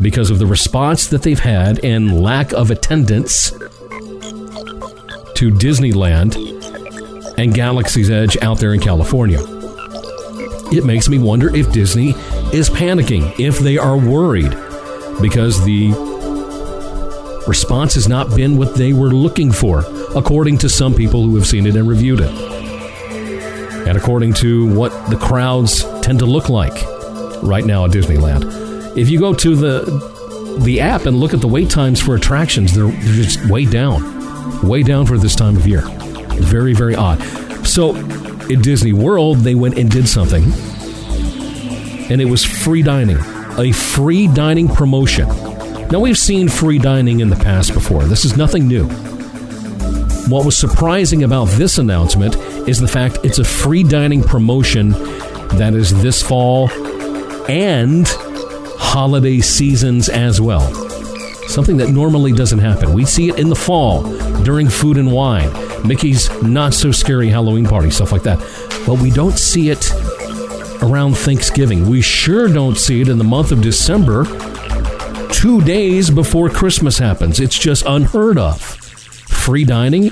Because 0.00 0.30
of 0.30 0.38
the 0.38 0.46
response 0.46 1.08
that 1.08 1.22
they've 1.22 1.38
had 1.38 1.84
and 1.84 2.22
lack 2.22 2.54
of 2.54 2.70
attendance 2.70 3.50
to 3.50 3.58
Disneyland 5.50 6.36
and 7.36 7.52
Galaxy's 7.52 8.08
Edge 8.08 8.38
out 8.40 8.60
there 8.60 8.72
in 8.72 8.80
California. 8.80 9.57
It 10.70 10.84
makes 10.84 11.08
me 11.08 11.18
wonder 11.18 11.54
if 11.54 11.72
Disney 11.72 12.10
is 12.52 12.68
panicking, 12.68 13.38
if 13.40 13.58
they 13.58 13.78
are 13.78 13.96
worried, 13.96 14.50
because 15.20 15.64
the 15.64 15.92
response 17.46 17.94
has 17.94 18.08
not 18.08 18.34
been 18.36 18.56
what 18.58 18.74
they 18.74 18.92
were 18.92 19.10
looking 19.10 19.50
for, 19.50 19.84
according 20.14 20.58
to 20.58 20.68
some 20.68 20.94
people 20.94 21.22
who 21.22 21.34
have 21.36 21.46
seen 21.46 21.66
it 21.66 21.74
and 21.74 21.88
reviewed 21.88 22.20
it. 22.20 22.30
And 23.88 23.96
according 23.96 24.34
to 24.34 24.72
what 24.74 24.90
the 25.08 25.16
crowds 25.16 25.82
tend 26.02 26.18
to 26.18 26.26
look 26.26 26.50
like 26.50 26.74
right 27.42 27.64
now 27.64 27.86
at 27.86 27.90
Disneyland. 27.90 28.96
If 28.96 29.08
you 29.08 29.18
go 29.18 29.32
to 29.32 29.56
the 29.56 30.18
the 30.60 30.80
app 30.80 31.06
and 31.06 31.18
look 31.18 31.32
at 31.34 31.40
the 31.40 31.48
wait 31.48 31.70
times 31.70 32.00
for 32.00 32.14
attractions, 32.14 32.74
they're, 32.74 32.88
they're 32.88 33.22
just 33.22 33.46
way 33.46 33.64
down. 33.64 34.66
Way 34.66 34.82
down 34.82 35.06
for 35.06 35.16
this 35.16 35.36
time 35.36 35.56
of 35.56 35.66
year. 35.66 35.82
Very, 36.40 36.74
very 36.74 36.94
odd. 36.94 37.22
So, 37.66 37.92
at 38.50 38.62
Disney 38.62 38.92
World, 38.92 39.38
they 39.38 39.54
went 39.54 39.78
and 39.78 39.90
did 39.90 40.08
something, 40.08 40.44
and 42.10 42.20
it 42.20 42.28
was 42.28 42.44
free 42.44 42.82
dining, 42.82 43.18
a 43.58 43.72
free 43.72 44.28
dining 44.28 44.68
promotion. 44.68 45.28
Now, 45.88 46.00
we've 46.00 46.18
seen 46.18 46.48
free 46.48 46.78
dining 46.78 47.20
in 47.20 47.28
the 47.28 47.36
past 47.36 47.74
before, 47.74 48.04
this 48.04 48.24
is 48.24 48.36
nothing 48.36 48.68
new. 48.68 48.88
What 50.28 50.44
was 50.44 50.56
surprising 50.56 51.22
about 51.24 51.48
this 51.48 51.78
announcement 51.78 52.36
is 52.68 52.78
the 52.78 52.88
fact 52.88 53.18
it's 53.24 53.38
a 53.38 53.44
free 53.44 53.82
dining 53.82 54.22
promotion 54.22 54.90
that 55.56 55.72
is 55.74 56.02
this 56.02 56.22
fall 56.22 56.70
and 57.48 58.06
holiday 58.78 59.40
seasons 59.40 60.08
as 60.08 60.40
well. 60.40 60.70
Something 61.48 61.78
that 61.78 61.88
normally 61.88 62.32
doesn't 62.32 62.58
happen. 62.58 62.92
We 62.92 63.06
see 63.06 63.30
it 63.30 63.38
in 63.38 63.48
the 63.48 63.56
fall 63.56 64.02
during 64.42 64.68
food 64.68 64.98
and 64.98 65.10
wine, 65.10 65.50
Mickey's 65.84 66.30
not 66.42 66.74
so 66.74 66.90
scary 66.92 67.28
Halloween 67.28 67.66
party, 67.66 67.90
stuff 67.90 68.12
like 68.12 68.22
that. 68.22 68.38
But 68.86 69.00
we 69.00 69.10
don't 69.10 69.38
see 69.38 69.70
it 69.70 69.92
around 70.82 71.16
Thanksgiving. 71.16 71.88
We 71.88 72.00
sure 72.02 72.48
don't 72.48 72.76
see 72.76 73.00
it 73.00 73.08
in 73.08 73.18
the 73.18 73.24
month 73.24 73.52
of 73.52 73.60
December, 73.60 74.24
two 75.32 75.60
days 75.62 76.10
before 76.10 76.48
Christmas 76.48 76.98
happens. 76.98 77.40
It's 77.40 77.58
just 77.58 77.84
unheard 77.86 78.38
of. 78.38 78.60
Free 78.60 79.64
dining 79.64 80.10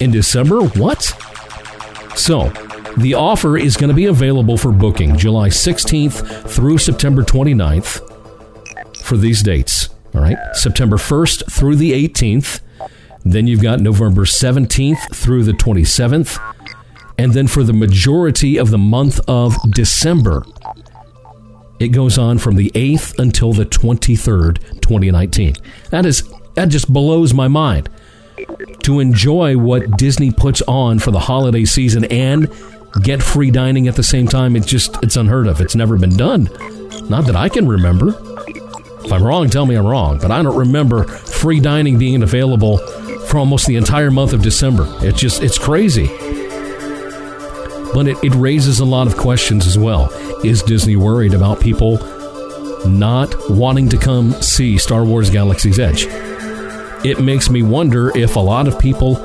in 0.00 0.10
December? 0.10 0.60
What? 0.60 1.02
So, 2.16 2.50
the 2.96 3.14
offer 3.14 3.58
is 3.58 3.76
going 3.76 3.88
to 3.88 3.94
be 3.94 4.06
available 4.06 4.56
for 4.56 4.72
booking 4.72 5.16
July 5.16 5.48
16th 5.48 6.48
through 6.48 6.78
September 6.78 7.22
29th 7.22 8.00
for 9.02 9.16
these 9.16 9.42
dates. 9.42 9.90
All 10.14 10.22
right, 10.22 10.38
September 10.54 10.96
1st 10.96 11.52
through 11.52 11.76
the 11.76 11.92
18th. 12.08 12.60
Then 13.32 13.46
you've 13.46 13.62
got 13.62 13.80
November 13.80 14.24
17th 14.24 15.14
through 15.14 15.44
the 15.44 15.52
27th. 15.52 16.38
And 17.18 17.32
then 17.32 17.46
for 17.46 17.62
the 17.62 17.72
majority 17.72 18.58
of 18.58 18.70
the 18.70 18.78
month 18.78 19.20
of 19.26 19.54
December, 19.70 20.44
it 21.78 21.88
goes 21.88 22.18
on 22.18 22.38
from 22.38 22.56
the 22.56 22.70
8th 22.70 23.18
until 23.18 23.52
the 23.52 23.64
23rd, 23.64 24.80
2019. 24.80 25.54
That 25.90 26.06
is 26.06 26.30
that 26.54 26.68
just 26.68 26.90
blows 26.90 27.34
my 27.34 27.48
mind. 27.48 27.88
To 28.84 29.00
enjoy 29.00 29.58
what 29.58 29.96
Disney 29.98 30.30
puts 30.30 30.62
on 30.62 30.98
for 30.98 31.10
the 31.10 31.18
holiday 31.18 31.64
season 31.64 32.04
and 32.04 32.50
get 33.02 33.22
free 33.22 33.50
dining 33.50 33.88
at 33.88 33.96
the 33.96 34.02
same 34.02 34.26
time, 34.26 34.56
it's 34.56 34.66
just 34.66 34.96
it's 35.02 35.16
unheard 35.16 35.46
of. 35.46 35.60
It's 35.60 35.74
never 35.74 35.98
been 35.98 36.16
done. 36.16 36.44
Not 37.08 37.26
that 37.26 37.36
I 37.36 37.48
can 37.48 37.66
remember. 37.66 38.14
If 39.04 39.12
I'm 39.12 39.22
wrong, 39.22 39.48
tell 39.48 39.66
me 39.66 39.74
I'm 39.74 39.86
wrong, 39.86 40.18
but 40.18 40.30
I 40.30 40.42
don't 40.42 40.56
remember 40.56 41.04
free 41.04 41.60
dining 41.60 41.98
being 41.98 42.22
available 42.22 42.78
for 43.26 43.38
almost 43.38 43.66
the 43.66 43.76
entire 43.76 44.10
month 44.10 44.32
of 44.32 44.42
December. 44.42 44.86
It's 45.00 45.20
just 45.20 45.42
it's 45.42 45.58
crazy. 45.58 46.06
But 47.94 48.08
it, 48.08 48.22
it 48.22 48.34
raises 48.34 48.80
a 48.80 48.84
lot 48.84 49.06
of 49.06 49.16
questions 49.16 49.66
as 49.66 49.78
well. 49.78 50.10
Is 50.44 50.62
Disney 50.62 50.96
worried 50.96 51.34
about 51.34 51.60
people 51.60 51.98
not 52.86 53.34
wanting 53.48 53.88
to 53.88 53.96
come 53.96 54.32
see 54.32 54.78
Star 54.78 55.04
Wars 55.04 55.30
Galaxy's 55.30 55.78
Edge? 55.78 56.06
It 57.04 57.20
makes 57.20 57.50
me 57.50 57.62
wonder 57.62 58.16
if 58.16 58.36
a 58.36 58.40
lot 58.40 58.68
of 58.68 58.78
people 58.78 59.16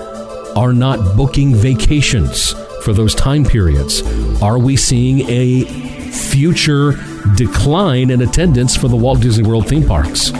are 0.57 0.73
not 0.73 1.15
booking 1.15 1.55
vacations 1.55 2.53
for 2.83 2.93
those 2.93 3.15
time 3.15 3.43
periods. 3.43 4.01
Are 4.41 4.57
we 4.57 4.75
seeing 4.75 5.29
a 5.29 5.63
future 6.11 6.93
decline 7.35 8.09
in 8.09 8.21
attendance 8.21 8.75
for 8.75 8.87
the 8.87 8.95
Walt 8.95 9.21
Disney 9.21 9.47
World 9.47 9.67
theme 9.67 9.85
parks? 9.85 10.31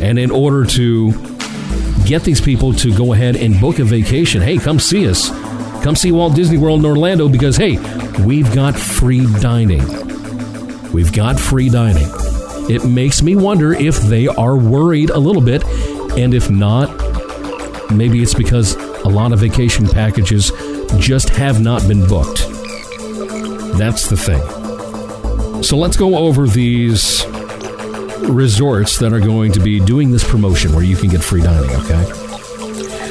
And 0.00 0.18
in 0.18 0.30
order 0.30 0.64
to 0.64 1.35
get 2.06 2.22
these 2.22 2.40
people 2.40 2.72
to 2.72 2.96
go 2.96 3.12
ahead 3.12 3.36
and 3.36 3.60
book 3.60 3.80
a 3.80 3.84
vacation. 3.84 4.40
Hey, 4.40 4.56
come 4.56 4.78
see 4.78 5.08
us. 5.08 5.28
Come 5.82 5.96
see 5.96 6.12
Walt 6.12 6.34
Disney 6.34 6.56
World 6.56 6.80
in 6.80 6.86
Orlando 6.86 7.28
because, 7.28 7.56
hey, 7.56 7.78
we've 8.24 8.54
got 8.54 8.76
free 8.76 9.26
dining. 9.40 9.82
We've 10.92 11.12
got 11.12 11.38
free 11.38 11.68
dining. 11.68 12.08
It 12.70 12.84
makes 12.84 13.22
me 13.22 13.36
wonder 13.36 13.72
if 13.72 14.00
they 14.02 14.28
are 14.28 14.56
worried 14.56 15.10
a 15.10 15.18
little 15.18 15.42
bit, 15.42 15.64
and 16.16 16.32
if 16.32 16.48
not, 16.48 16.88
maybe 17.92 18.22
it's 18.22 18.34
because 18.34 18.74
a 18.76 19.08
lot 19.08 19.32
of 19.32 19.40
vacation 19.40 19.86
packages 19.86 20.52
just 20.98 21.28
have 21.30 21.60
not 21.60 21.86
been 21.86 22.06
booked. 22.06 22.46
That's 23.78 24.08
the 24.08 24.16
thing. 24.16 25.62
So 25.62 25.76
let's 25.76 25.96
go 25.96 26.16
over 26.16 26.46
these 26.46 27.24
resorts 28.20 28.98
that 28.98 29.12
are 29.12 29.20
going 29.20 29.52
to 29.52 29.60
be 29.60 29.80
doing 29.80 30.10
this 30.10 30.28
promotion 30.28 30.72
where 30.72 30.84
you 30.84 30.96
can 30.96 31.08
get 31.08 31.22
free 31.22 31.42
dining, 31.42 31.70
okay? 31.76 32.04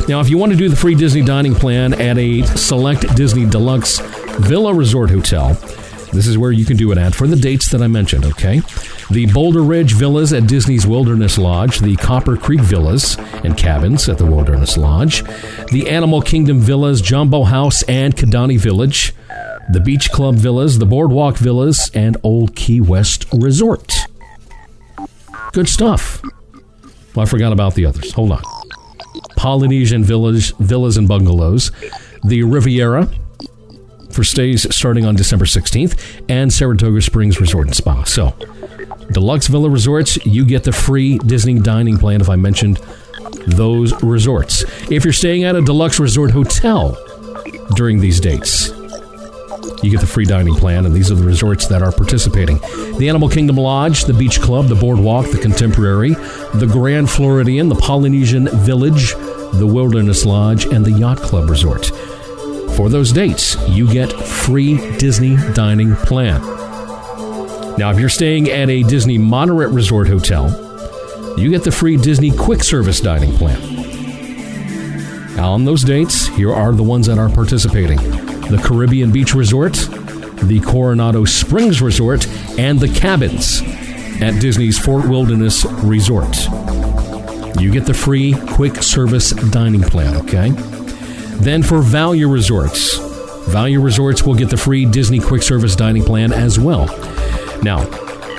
Now, 0.07 0.19
if 0.19 0.29
you 0.29 0.37
want 0.37 0.51
to 0.51 0.57
do 0.57 0.69
the 0.69 0.75
free 0.75 0.95
Disney 0.95 1.23
dining 1.23 1.55
plan 1.55 1.93
at 1.93 2.17
a 2.17 2.43
select 2.43 3.15
Disney 3.15 3.45
Deluxe 3.49 3.99
Villa 4.39 4.73
Resort 4.73 5.09
Hotel, 5.09 5.53
this 6.13 6.27
is 6.27 6.37
where 6.37 6.51
you 6.51 6.63
can 6.63 6.77
do 6.77 6.91
it 6.91 6.97
at 6.97 7.13
for 7.15 7.27
the 7.27 7.35
dates 7.35 7.69
that 7.71 7.81
I 7.81 7.87
mentioned, 7.87 8.25
okay? 8.25 8.61
The 9.11 9.25
Boulder 9.33 9.61
Ridge 9.61 9.93
Villas 9.93 10.31
at 10.31 10.47
Disney's 10.47 10.87
Wilderness 10.87 11.37
Lodge, 11.37 11.79
the 11.79 11.95
Copper 11.95 12.37
Creek 12.37 12.61
Villas 12.61 13.17
and 13.43 13.57
Cabins 13.57 14.07
at 14.07 14.17
the 14.17 14.25
Wilderness 14.25 14.77
Lodge, 14.77 15.23
the 15.71 15.89
Animal 15.89 16.21
Kingdom 16.21 16.59
Villas, 16.59 17.01
Jambo 17.01 17.43
House, 17.43 17.83
and 17.83 18.15
Kidani 18.15 18.59
Village, 18.59 19.13
the 19.71 19.79
Beach 19.79 20.11
Club 20.11 20.35
Villas, 20.35 20.77
the 20.77 20.85
Boardwalk 20.85 21.37
Villas, 21.37 21.89
and 21.93 22.17
Old 22.23 22.55
Key 22.55 22.79
West 22.79 23.25
Resort. 23.33 24.05
Good 25.55 25.69
stuff. 25.69 26.21
Well, 27.15 27.25
I 27.25 27.29
forgot 27.29 27.53
about 27.53 27.75
the 27.75 27.85
others. 27.85 28.11
Hold 28.11 28.33
on. 28.33 28.43
Polynesian 29.37 30.03
Village, 30.03 30.53
Villas 30.57 30.97
and 30.97 31.07
Bungalows, 31.07 31.71
the 32.25 32.43
Riviera 32.43 33.09
for 34.11 34.25
stays 34.25 34.67
starting 34.75 35.05
on 35.05 35.15
December 35.15 35.45
16th, 35.45 36.23
and 36.27 36.51
Saratoga 36.51 37.01
Springs 37.01 37.39
Resort 37.39 37.67
and 37.67 37.75
Spa. 37.75 38.03
So, 38.03 38.35
Deluxe 39.11 39.47
Villa 39.47 39.69
Resorts, 39.69 40.17
you 40.25 40.45
get 40.45 40.65
the 40.65 40.73
free 40.73 41.19
Disney 41.19 41.59
dining 41.59 41.97
plan 41.97 42.19
if 42.19 42.29
I 42.29 42.35
mentioned 42.35 42.81
those 43.47 43.93
resorts. 44.03 44.63
If 44.91 45.05
you're 45.05 45.13
staying 45.13 45.45
at 45.45 45.55
a 45.55 45.61
Deluxe 45.61 46.01
Resort 46.01 46.31
Hotel 46.31 46.97
during 47.75 48.01
these 48.01 48.19
dates, 48.19 48.71
you 49.83 49.91
get 49.91 50.01
the 50.01 50.07
free 50.07 50.25
dining 50.25 50.55
plan, 50.55 50.85
and 50.85 50.95
these 50.95 51.11
are 51.11 51.15
the 51.15 51.23
resorts 51.23 51.67
that 51.67 51.81
are 51.81 51.91
participating 51.91 52.59
the 52.97 53.07
Animal 53.09 53.29
Kingdom 53.29 53.57
Lodge, 53.57 54.05
the 54.05 54.13
Beach 54.13 54.41
Club, 54.41 54.67
the 54.67 54.75
Boardwalk, 54.75 55.29
the 55.31 55.37
Contemporary, 55.37 56.13
the 56.55 56.69
Grand 56.71 57.09
Floridian, 57.09 57.69
the 57.69 57.75
Polynesian 57.75 58.47
Village, 58.49 59.13
the 59.53 59.67
Wilderness 59.67 60.25
Lodge, 60.25 60.65
and 60.65 60.85
the 60.85 60.91
Yacht 60.91 61.19
Club 61.19 61.49
Resort. 61.49 61.87
For 62.75 62.89
those 62.89 63.11
dates, 63.11 63.55
you 63.69 63.91
get 63.91 64.11
free 64.11 64.77
Disney 64.97 65.37
dining 65.53 65.95
plan. 65.95 66.41
Now, 67.77 67.91
if 67.91 67.99
you're 67.99 68.09
staying 68.09 68.49
at 68.49 68.69
a 68.69 68.83
Disney 68.83 69.17
moderate 69.17 69.71
resort 69.71 70.07
hotel, 70.07 70.49
you 71.37 71.49
get 71.49 71.63
the 71.63 71.71
free 71.71 71.97
Disney 71.97 72.31
quick 72.31 72.63
service 72.63 72.99
dining 73.01 73.33
plan. 73.33 73.61
Now, 75.35 75.51
on 75.51 75.65
those 75.65 75.83
dates, 75.83 76.27
here 76.27 76.53
are 76.53 76.71
the 76.71 76.83
ones 76.83 77.07
that 77.07 77.17
are 77.17 77.29
participating 77.29 78.24
the 78.49 78.61
Caribbean 78.63 79.11
Beach 79.11 79.33
Resort, 79.33 79.73
the 79.73 80.61
Coronado 80.65 81.25
Springs 81.25 81.81
Resort, 81.81 82.27
and 82.59 82.79
the 82.79 82.87
Cabins 82.87 83.61
at 84.21 84.39
Disney's 84.39 84.77
Fort 84.77 85.07
Wilderness 85.07 85.65
Resort. 85.83 86.35
You 87.59 87.71
get 87.71 87.85
the 87.85 87.93
free 87.93 88.33
quick 88.49 88.83
service 88.83 89.31
dining 89.31 89.81
plan, 89.81 90.15
okay? 90.17 90.51
Then 91.39 91.63
for 91.63 91.81
Value 91.81 92.29
Resorts, 92.29 92.97
Value 93.47 93.81
Resorts 93.81 94.23
will 94.23 94.35
get 94.35 94.49
the 94.49 94.57
free 94.57 94.85
Disney 94.85 95.19
quick 95.19 95.43
service 95.43 95.75
dining 95.75 96.03
plan 96.03 96.33
as 96.33 96.59
well. 96.59 96.85
Now, 97.61 97.81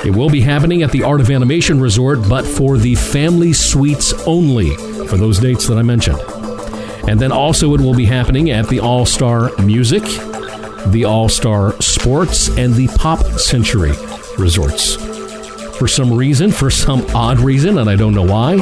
it 0.04 0.14
will 0.14 0.30
be 0.30 0.40
happening 0.40 0.82
at 0.82 0.92
the 0.92 1.02
Art 1.02 1.20
of 1.20 1.30
Animation 1.30 1.80
Resort, 1.80 2.20
but 2.28 2.44
for 2.44 2.76
the 2.76 2.94
family 2.94 3.52
suites 3.52 4.12
only 4.26 4.76
for 5.06 5.16
those 5.16 5.38
dates 5.38 5.66
that 5.68 5.78
I 5.78 5.82
mentioned. 5.82 6.20
And 7.08 7.20
then 7.20 7.32
also 7.32 7.74
it 7.74 7.80
will 7.80 7.94
be 7.94 8.06
happening 8.06 8.50
at 8.50 8.68
the 8.68 8.80
All 8.80 9.06
Star 9.06 9.50
Music, 9.58 10.02
the 10.88 11.04
All 11.06 11.28
Star 11.28 11.80
Sports, 11.80 12.48
and 12.56 12.74
the 12.74 12.88
Pop 12.96 13.24
Century 13.38 13.92
resorts. 14.38 14.96
For 15.76 15.86
some 15.86 16.12
reason, 16.12 16.50
for 16.52 16.70
some 16.70 17.06
odd 17.14 17.38
reason, 17.38 17.78
and 17.78 17.88
I 17.88 17.96
don't 17.96 18.14
know 18.14 18.24
why, 18.24 18.60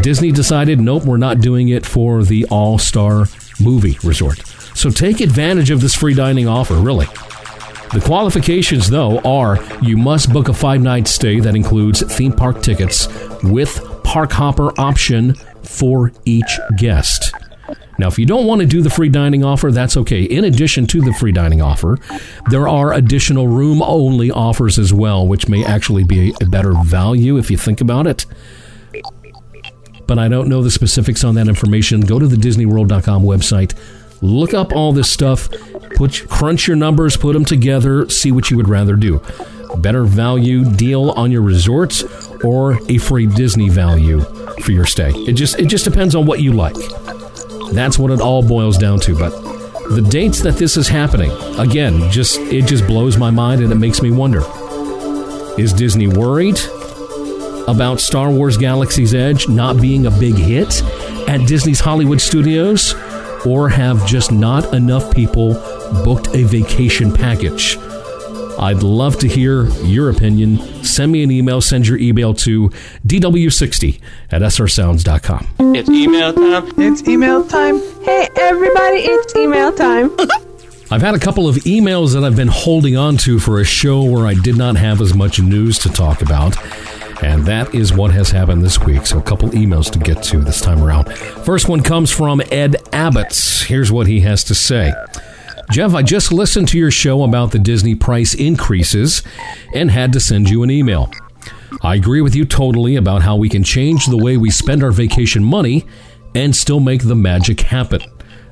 Disney 0.00 0.32
decided, 0.32 0.80
nope, 0.80 1.04
we're 1.04 1.16
not 1.16 1.40
doing 1.40 1.68
it 1.68 1.86
for 1.86 2.24
the 2.24 2.44
All 2.46 2.78
Star 2.78 3.26
Movie 3.60 3.98
Resort. 4.02 4.38
So 4.74 4.90
take 4.90 5.20
advantage 5.20 5.70
of 5.70 5.80
this 5.80 5.94
free 5.94 6.14
dining 6.14 6.48
offer, 6.48 6.74
really. 6.74 7.06
The 7.92 8.02
qualifications, 8.02 8.88
though, 8.88 9.18
are 9.18 9.58
you 9.82 9.98
must 9.98 10.32
book 10.32 10.48
a 10.48 10.54
five 10.54 10.80
night 10.80 11.06
stay 11.06 11.40
that 11.40 11.54
includes 11.54 12.02
theme 12.02 12.32
park 12.32 12.62
tickets 12.62 13.06
with 13.42 13.91
park 14.12 14.32
hopper 14.32 14.78
option 14.78 15.32
for 15.62 16.12
each 16.26 16.60
guest. 16.76 17.32
Now, 17.98 18.08
if 18.08 18.18
you 18.18 18.26
don't 18.26 18.46
want 18.46 18.60
to 18.60 18.66
do 18.66 18.82
the 18.82 18.90
free 18.90 19.08
dining 19.08 19.42
offer, 19.42 19.72
that's 19.72 19.96
okay. 19.96 20.24
In 20.24 20.44
addition 20.44 20.86
to 20.88 21.00
the 21.00 21.14
free 21.14 21.32
dining 21.32 21.62
offer, 21.62 21.96
there 22.50 22.68
are 22.68 22.92
additional 22.92 23.48
room 23.48 23.80
only 23.80 24.30
offers 24.30 24.78
as 24.78 24.92
well, 24.92 25.26
which 25.26 25.48
may 25.48 25.64
actually 25.64 26.04
be 26.04 26.34
a 26.42 26.44
better 26.44 26.74
value 26.84 27.38
if 27.38 27.50
you 27.50 27.56
think 27.56 27.80
about 27.80 28.06
it. 28.06 28.26
But 30.06 30.18
I 30.18 30.28
don't 30.28 30.48
know 30.48 30.62
the 30.62 30.70
specifics 30.70 31.24
on 31.24 31.34
that 31.36 31.48
information. 31.48 32.02
Go 32.02 32.18
to 32.18 32.26
the 32.26 32.36
DisneyWorld.com 32.36 33.22
website, 33.22 33.74
look 34.20 34.52
up 34.52 34.74
all 34.74 34.92
this 34.92 35.10
stuff, 35.10 35.48
put 35.94 36.28
crunch 36.28 36.66
your 36.66 36.76
numbers, 36.76 37.16
put 37.16 37.32
them 37.32 37.46
together, 37.46 38.10
see 38.10 38.30
what 38.30 38.50
you 38.50 38.58
would 38.58 38.68
rather 38.68 38.94
do. 38.94 39.22
Better 39.78 40.04
value 40.04 40.64
deal 40.64 41.10
on 41.10 41.30
your 41.30 41.42
resorts 41.42 42.04
or 42.44 42.78
a 42.88 42.98
free 42.98 43.26
Disney 43.26 43.68
value 43.68 44.20
for 44.62 44.72
your 44.72 44.84
stay. 44.84 45.10
It 45.10 45.32
just 45.32 45.58
it 45.58 45.66
just 45.66 45.84
depends 45.84 46.14
on 46.14 46.26
what 46.26 46.40
you 46.40 46.52
like. 46.52 46.76
That's 47.72 47.98
what 47.98 48.10
it 48.10 48.20
all 48.20 48.46
boils 48.46 48.78
down 48.78 49.00
to. 49.00 49.18
But 49.18 49.30
the 49.90 50.02
dates 50.02 50.40
that 50.42 50.56
this 50.56 50.76
is 50.76 50.88
happening, 50.88 51.30
again, 51.58 52.10
just 52.10 52.38
it 52.38 52.66
just 52.66 52.86
blows 52.86 53.16
my 53.16 53.30
mind 53.30 53.62
and 53.62 53.72
it 53.72 53.76
makes 53.76 54.02
me 54.02 54.10
wonder. 54.10 54.42
Is 55.58 55.72
Disney 55.72 56.06
worried 56.06 56.58
about 57.68 58.00
Star 58.00 58.30
Wars 58.30 58.56
Galaxy's 58.56 59.14
Edge 59.14 59.48
not 59.48 59.80
being 59.80 60.06
a 60.06 60.10
big 60.10 60.34
hit 60.34 60.82
at 61.28 61.46
Disney's 61.46 61.80
Hollywood 61.80 62.20
Studios? 62.20 62.94
Or 63.44 63.68
have 63.68 64.06
just 64.06 64.30
not 64.30 64.72
enough 64.72 65.12
people 65.12 65.54
booked 66.04 66.28
a 66.34 66.44
vacation 66.44 67.12
package? 67.12 67.76
I'd 68.58 68.82
love 68.82 69.18
to 69.18 69.28
hear 69.28 69.64
your 69.84 70.10
opinion. 70.10 70.58
Send 70.84 71.12
me 71.12 71.22
an 71.22 71.30
email. 71.30 71.60
Send 71.60 71.86
your 71.86 71.98
email 71.98 72.34
to 72.34 72.70
dw60 73.06 74.00
at 74.30 74.42
srsounds.com. 74.42 75.74
It's 75.74 75.88
email 75.88 76.32
time. 76.32 76.72
It's 76.80 77.06
email 77.08 77.46
time. 77.46 77.80
Hey, 78.02 78.28
everybody, 78.36 78.98
it's 78.98 79.34
email 79.36 79.72
time. 79.72 80.10
I've 80.90 81.00
had 81.00 81.14
a 81.14 81.18
couple 81.18 81.48
of 81.48 81.56
emails 81.56 82.12
that 82.12 82.22
I've 82.22 82.36
been 82.36 82.48
holding 82.48 82.98
on 82.98 83.16
to 83.18 83.38
for 83.38 83.60
a 83.60 83.64
show 83.64 84.02
where 84.02 84.26
I 84.26 84.34
did 84.34 84.58
not 84.58 84.76
have 84.76 85.00
as 85.00 85.14
much 85.14 85.40
news 85.40 85.78
to 85.80 85.88
talk 85.88 86.20
about. 86.20 86.54
And 87.22 87.46
that 87.46 87.74
is 87.74 87.94
what 87.94 88.10
has 88.10 88.30
happened 88.30 88.62
this 88.62 88.78
week. 88.80 89.06
So, 89.06 89.18
a 89.18 89.22
couple 89.22 89.48
emails 89.50 89.90
to 89.92 89.98
get 89.98 90.22
to 90.24 90.38
this 90.38 90.60
time 90.60 90.82
around. 90.82 91.04
First 91.14 91.68
one 91.68 91.82
comes 91.82 92.10
from 92.10 92.42
Ed 92.50 92.76
Abbott's. 92.92 93.62
Here's 93.62 93.92
what 93.92 94.06
he 94.06 94.20
has 94.20 94.42
to 94.44 94.54
say. 94.54 94.92
Jeff, 95.72 95.94
I 95.94 96.02
just 96.02 96.30
listened 96.30 96.68
to 96.68 96.78
your 96.78 96.90
show 96.90 97.22
about 97.24 97.50
the 97.50 97.58
Disney 97.58 97.94
price 97.94 98.34
increases 98.34 99.22
and 99.72 99.90
had 99.90 100.12
to 100.12 100.20
send 100.20 100.50
you 100.50 100.62
an 100.62 100.70
email. 100.70 101.10
I 101.80 101.94
agree 101.94 102.20
with 102.20 102.34
you 102.34 102.44
totally 102.44 102.96
about 102.96 103.22
how 103.22 103.36
we 103.36 103.48
can 103.48 103.64
change 103.64 104.04
the 104.04 104.18
way 104.18 104.36
we 104.36 104.50
spend 104.50 104.84
our 104.84 104.90
vacation 104.90 105.42
money 105.42 105.86
and 106.34 106.54
still 106.54 106.78
make 106.78 107.04
the 107.04 107.14
magic 107.14 107.62
happen, 107.62 108.02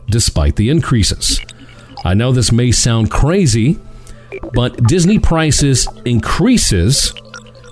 despite 0.09 0.57
the 0.57 0.71
increases. 0.71 1.43
I 2.07 2.15
know 2.15 2.33
this 2.33 2.53
may 2.53 2.73
sound 2.73 3.11
crazy, 3.11 3.79
but 4.55 4.83
Disney 4.85 5.19
prices 5.19 5.87
increases 6.07 7.13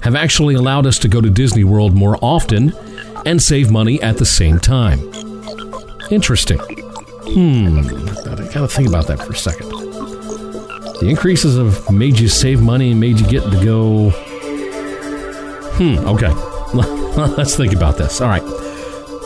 have 0.03 0.15
actually 0.15 0.57
allowed 0.57 0.87
us 0.87 0.99
to 0.99 1.09
go 1.09 1.23
to 1.23 1.31
Disney 1.31 1.65
World 1.65 1.95
more 1.95 2.19
often 2.21 2.75
and 3.25 3.43
save 3.43 3.71
money 3.71 3.99
at 4.03 4.19
the 4.19 4.27
same 4.27 4.59
time. 4.59 5.11
Interesting. 6.11 6.61
Hmm, 7.35 7.79
I 7.79 8.53
gotta 8.53 8.69
think 8.69 8.89
about 8.89 9.07
that 9.09 9.23
for 9.23 9.33
a 9.33 9.37
second. 9.37 9.71
The 11.01 11.07
increases 11.09 11.57
have 11.57 11.91
made 11.95 12.19
you 12.19 12.29
save 12.29 12.61
money 12.61 12.91
and 12.91 13.01
made 13.01 13.21
you 13.21 13.27
get 13.27 13.43
to 13.45 13.65
go. 13.65 14.11
Hmm, 15.77 15.99
okay. 16.09 16.33
Let's 17.37 17.57
think 17.57 17.73
about 17.73 17.97
this. 17.99 18.21
All 18.21 18.29
right. 18.29 18.43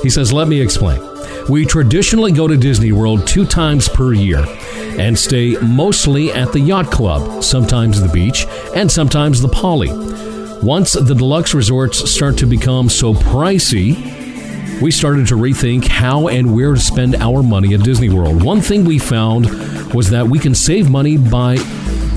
He 0.02 0.10
says, 0.10 0.32
Let 0.32 0.48
me 0.48 0.60
explain. 0.60 1.00
We 1.48 1.64
traditionally 1.64 2.32
go 2.32 2.46
to 2.46 2.56
Disney 2.56 2.92
World 2.92 3.26
two 3.26 3.46
times 3.46 3.88
per 3.88 4.12
year 4.12 4.44
and 4.98 5.18
stay 5.18 5.56
mostly 5.62 6.30
at 6.32 6.52
the 6.52 6.60
yacht 6.60 6.90
club, 6.90 7.42
sometimes 7.42 8.00
the 8.00 8.08
beach, 8.08 8.46
and 8.76 8.90
sometimes 8.90 9.40
the 9.40 9.48
Poly. 9.48 9.90
Once 10.62 10.92
the 10.92 11.14
deluxe 11.14 11.54
resorts 11.54 12.10
start 12.10 12.36
to 12.38 12.46
become 12.46 12.88
so 12.88 13.14
pricey, 13.14 14.21
we 14.82 14.90
started 14.90 15.28
to 15.28 15.36
rethink 15.36 15.86
how 15.86 16.26
and 16.26 16.52
where 16.52 16.74
to 16.74 16.80
spend 16.80 17.14
our 17.14 17.40
money 17.40 17.72
at 17.72 17.84
Disney 17.84 18.08
World. 18.08 18.42
One 18.42 18.60
thing 18.60 18.84
we 18.84 18.98
found 18.98 19.46
was 19.94 20.10
that 20.10 20.26
we 20.26 20.40
can 20.40 20.56
save 20.56 20.90
money 20.90 21.16
by 21.16 21.54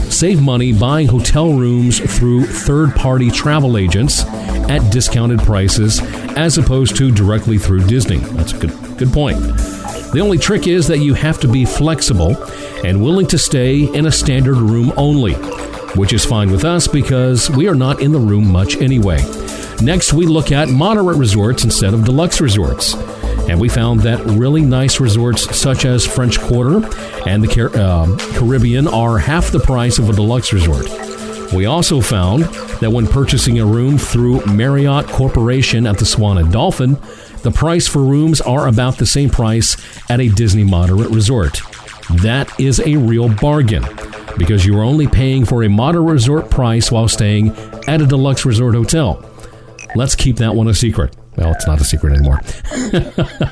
save 0.09 0.41
money 0.41 0.73
buying 0.73 1.07
hotel 1.07 1.53
rooms 1.53 1.99
through 2.17 2.45
third-party 2.45 3.29
travel 3.29 3.77
agents 3.77 4.23
at 4.67 4.79
discounted 4.91 5.39
prices 5.41 6.01
as 6.35 6.57
opposed 6.57 6.95
to 6.97 7.11
directly 7.11 7.59
through 7.59 7.85
Disney. 7.85 8.17
That's 8.17 8.53
a 8.53 8.57
good 8.57 8.97
good 8.97 9.13
point. 9.13 9.37
The 10.11 10.21
only 10.21 10.39
trick 10.39 10.65
is 10.65 10.87
that 10.87 10.99
you 10.99 11.13
have 11.13 11.39
to 11.41 11.47
be 11.47 11.65
flexible 11.65 12.35
and 12.83 13.03
willing 13.03 13.27
to 13.27 13.37
stay 13.37 13.83
in 13.93 14.07
a 14.07 14.11
standard 14.11 14.57
room 14.57 14.91
only, 14.97 15.33
which 15.93 16.13
is 16.13 16.25
fine 16.25 16.49
with 16.51 16.65
us 16.65 16.87
because 16.87 17.47
we 17.51 17.67
are 17.67 17.75
not 17.75 18.01
in 18.01 18.11
the 18.11 18.19
room 18.19 18.51
much 18.51 18.77
anyway. 18.77 19.44
Next, 19.81 20.13
we 20.13 20.25
look 20.25 20.51
at 20.51 20.69
moderate 20.69 21.17
resorts 21.17 21.63
instead 21.63 21.93
of 21.93 22.05
deluxe 22.05 22.41
resorts. 22.41 22.95
And 23.47 23.59
we 23.59 23.69
found 23.69 23.99
that 24.01 24.25
really 24.25 24.61
nice 24.61 24.99
resorts 24.99 25.55
such 25.55 25.85
as 25.85 26.05
French 26.05 26.39
Quarter 26.39 26.87
and 27.27 27.43
the 27.43 27.47
Car- 27.47 27.79
um, 27.79 28.17
Caribbean 28.33 28.87
are 28.87 29.19
half 29.19 29.51
the 29.51 29.59
price 29.59 29.99
of 29.99 30.09
a 30.09 30.13
deluxe 30.13 30.51
resort. 30.51 30.87
We 31.53 31.65
also 31.65 32.01
found 32.01 32.43
that 32.79 32.91
when 32.91 33.05
purchasing 33.05 33.59
a 33.59 33.65
room 33.65 33.97
through 33.97 34.45
Marriott 34.45 35.07
Corporation 35.07 35.85
at 35.85 35.97
the 35.97 36.05
Swan 36.05 36.39
and 36.39 36.51
Dolphin, 36.51 36.97
the 37.43 37.51
price 37.51 37.87
for 37.87 37.99
rooms 37.99 38.41
are 38.41 38.67
about 38.67 38.97
the 38.97 39.05
same 39.05 39.29
price 39.29 39.77
at 40.09 40.19
a 40.19 40.29
Disney 40.29 40.63
moderate 40.63 41.11
resort. 41.11 41.61
That 42.09 42.51
is 42.59 42.79
a 42.79 42.95
real 42.95 43.29
bargain 43.29 43.85
because 44.37 44.65
you 44.65 44.77
are 44.79 44.83
only 44.83 45.07
paying 45.07 45.45
for 45.45 45.63
a 45.63 45.69
moderate 45.69 46.11
resort 46.13 46.49
price 46.49 46.91
while 46.91 47.07
staying 47.07 47.55
at 47.87 48.01
a 48.01 48.05
deluxe 48.07 48.45
resort 48.45 48.73
hotel. 48.73 49.23
Let's 49.95 50.15
keep 50.15 50.37
that 50.37 50.55
one 50.55 50.67
a 50.67 50.73
secret. 50.73 51.15
Well, 51.37 51.51
it's 51.51 51.67
not 51.67 51.81
a 51.81 51.83
secret 51.83 52.13
anymore. 52.13 52.41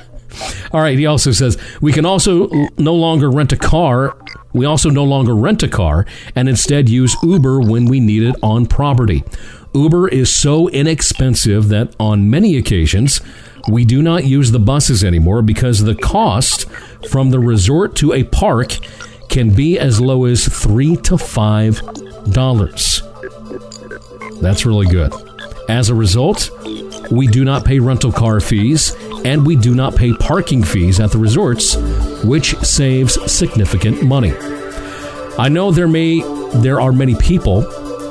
All 0.72 0.82
right, 0.82 0.98
he 0.98 1.06
also 1.06 1.32
says 1.32 1.58
we 1.82 1.92
can 1.92 2.06
also 2.06 2.50
no 2.78 2.96
longer 2.96 3.30
rent 3.30 3.52
a 3.54 3.58
car. 3.58 4.18
We 4.54 4.66
also 4.66 4.90
no 4.90 5.04
longer 5.04 5.36
rent 5.36 5.64
a 5.64 5.68
car 5.68 6.06
and 6.36 6.50
instead 6.50 6.90
use 6.90 7.16
Uber 7.24 7.62
when 7.62 7.86
we 7.86 8.00
need 8.00 8.24
it 8.24 8.36
on 8.44 8.66
property. 8.66 9.24
Uber 9.74 10.08
is 10.10 10.36
so 10.36 10.70
inexpensive 10.70 11.70
that 11.70 11.96
on 12.00 12.30
many 12.30 12.58
occasions 12.58 13.22
we 13.70 13.86
do 13.86 14.02
not 14.02 14.26
use 14.26 14.52
the 14.52 14.60
buses 14.60 15.04
anymore 15.04 15.42
because 15.42 15.84
the 15.84 15.96
cost 15.96 16.70
from 17.10 17.30
the 17.32 17.40
resort 17.40 17.96
to 17.96 18.14
a 18.14 18.24
park 18.24 18.78
can 19.30 19.54
be 19.56 19.80
as 19.80 20.00
low 20.00 20.26
as 20.26 20.48
3 20.48 20.98
to 20.98 21.18
5 21.18 22.32
dollars. 22.32 23.02
That's 24.42 24.66
really 24.66 24.88
good. 24.88 25.12
As 25.70 25.90
a 25.90 25.96
result, 25.96 26.50
we 27.10 27.28
do 27.28 27.46
not 27.46 27.66
pay 27.66 27.80
rental 27.80 28.12
car 28.12 28.40
fees 28.40 28.96
and 29.24 29.46
we 29.46 29.56
do 29.56 29.74
not 29.74 29.96
pay 29.96 30.14
parking 30.14 30.64
fees 30.64 31.00
at 31.00 31.12
the 31.12 31.18
resorts, 31.18 31.76
which 32.24 32.56
saves 32.58 33.32
significant 33.32 34.04
money. 34.04 34.34
I 35.38 35.50
know 35.50 35.72
there 35.72 35.88
may 35.88 36.22
there 36.56 36.80
are 36.80 36.92
many 36.92 37.16
people 37.16 37.62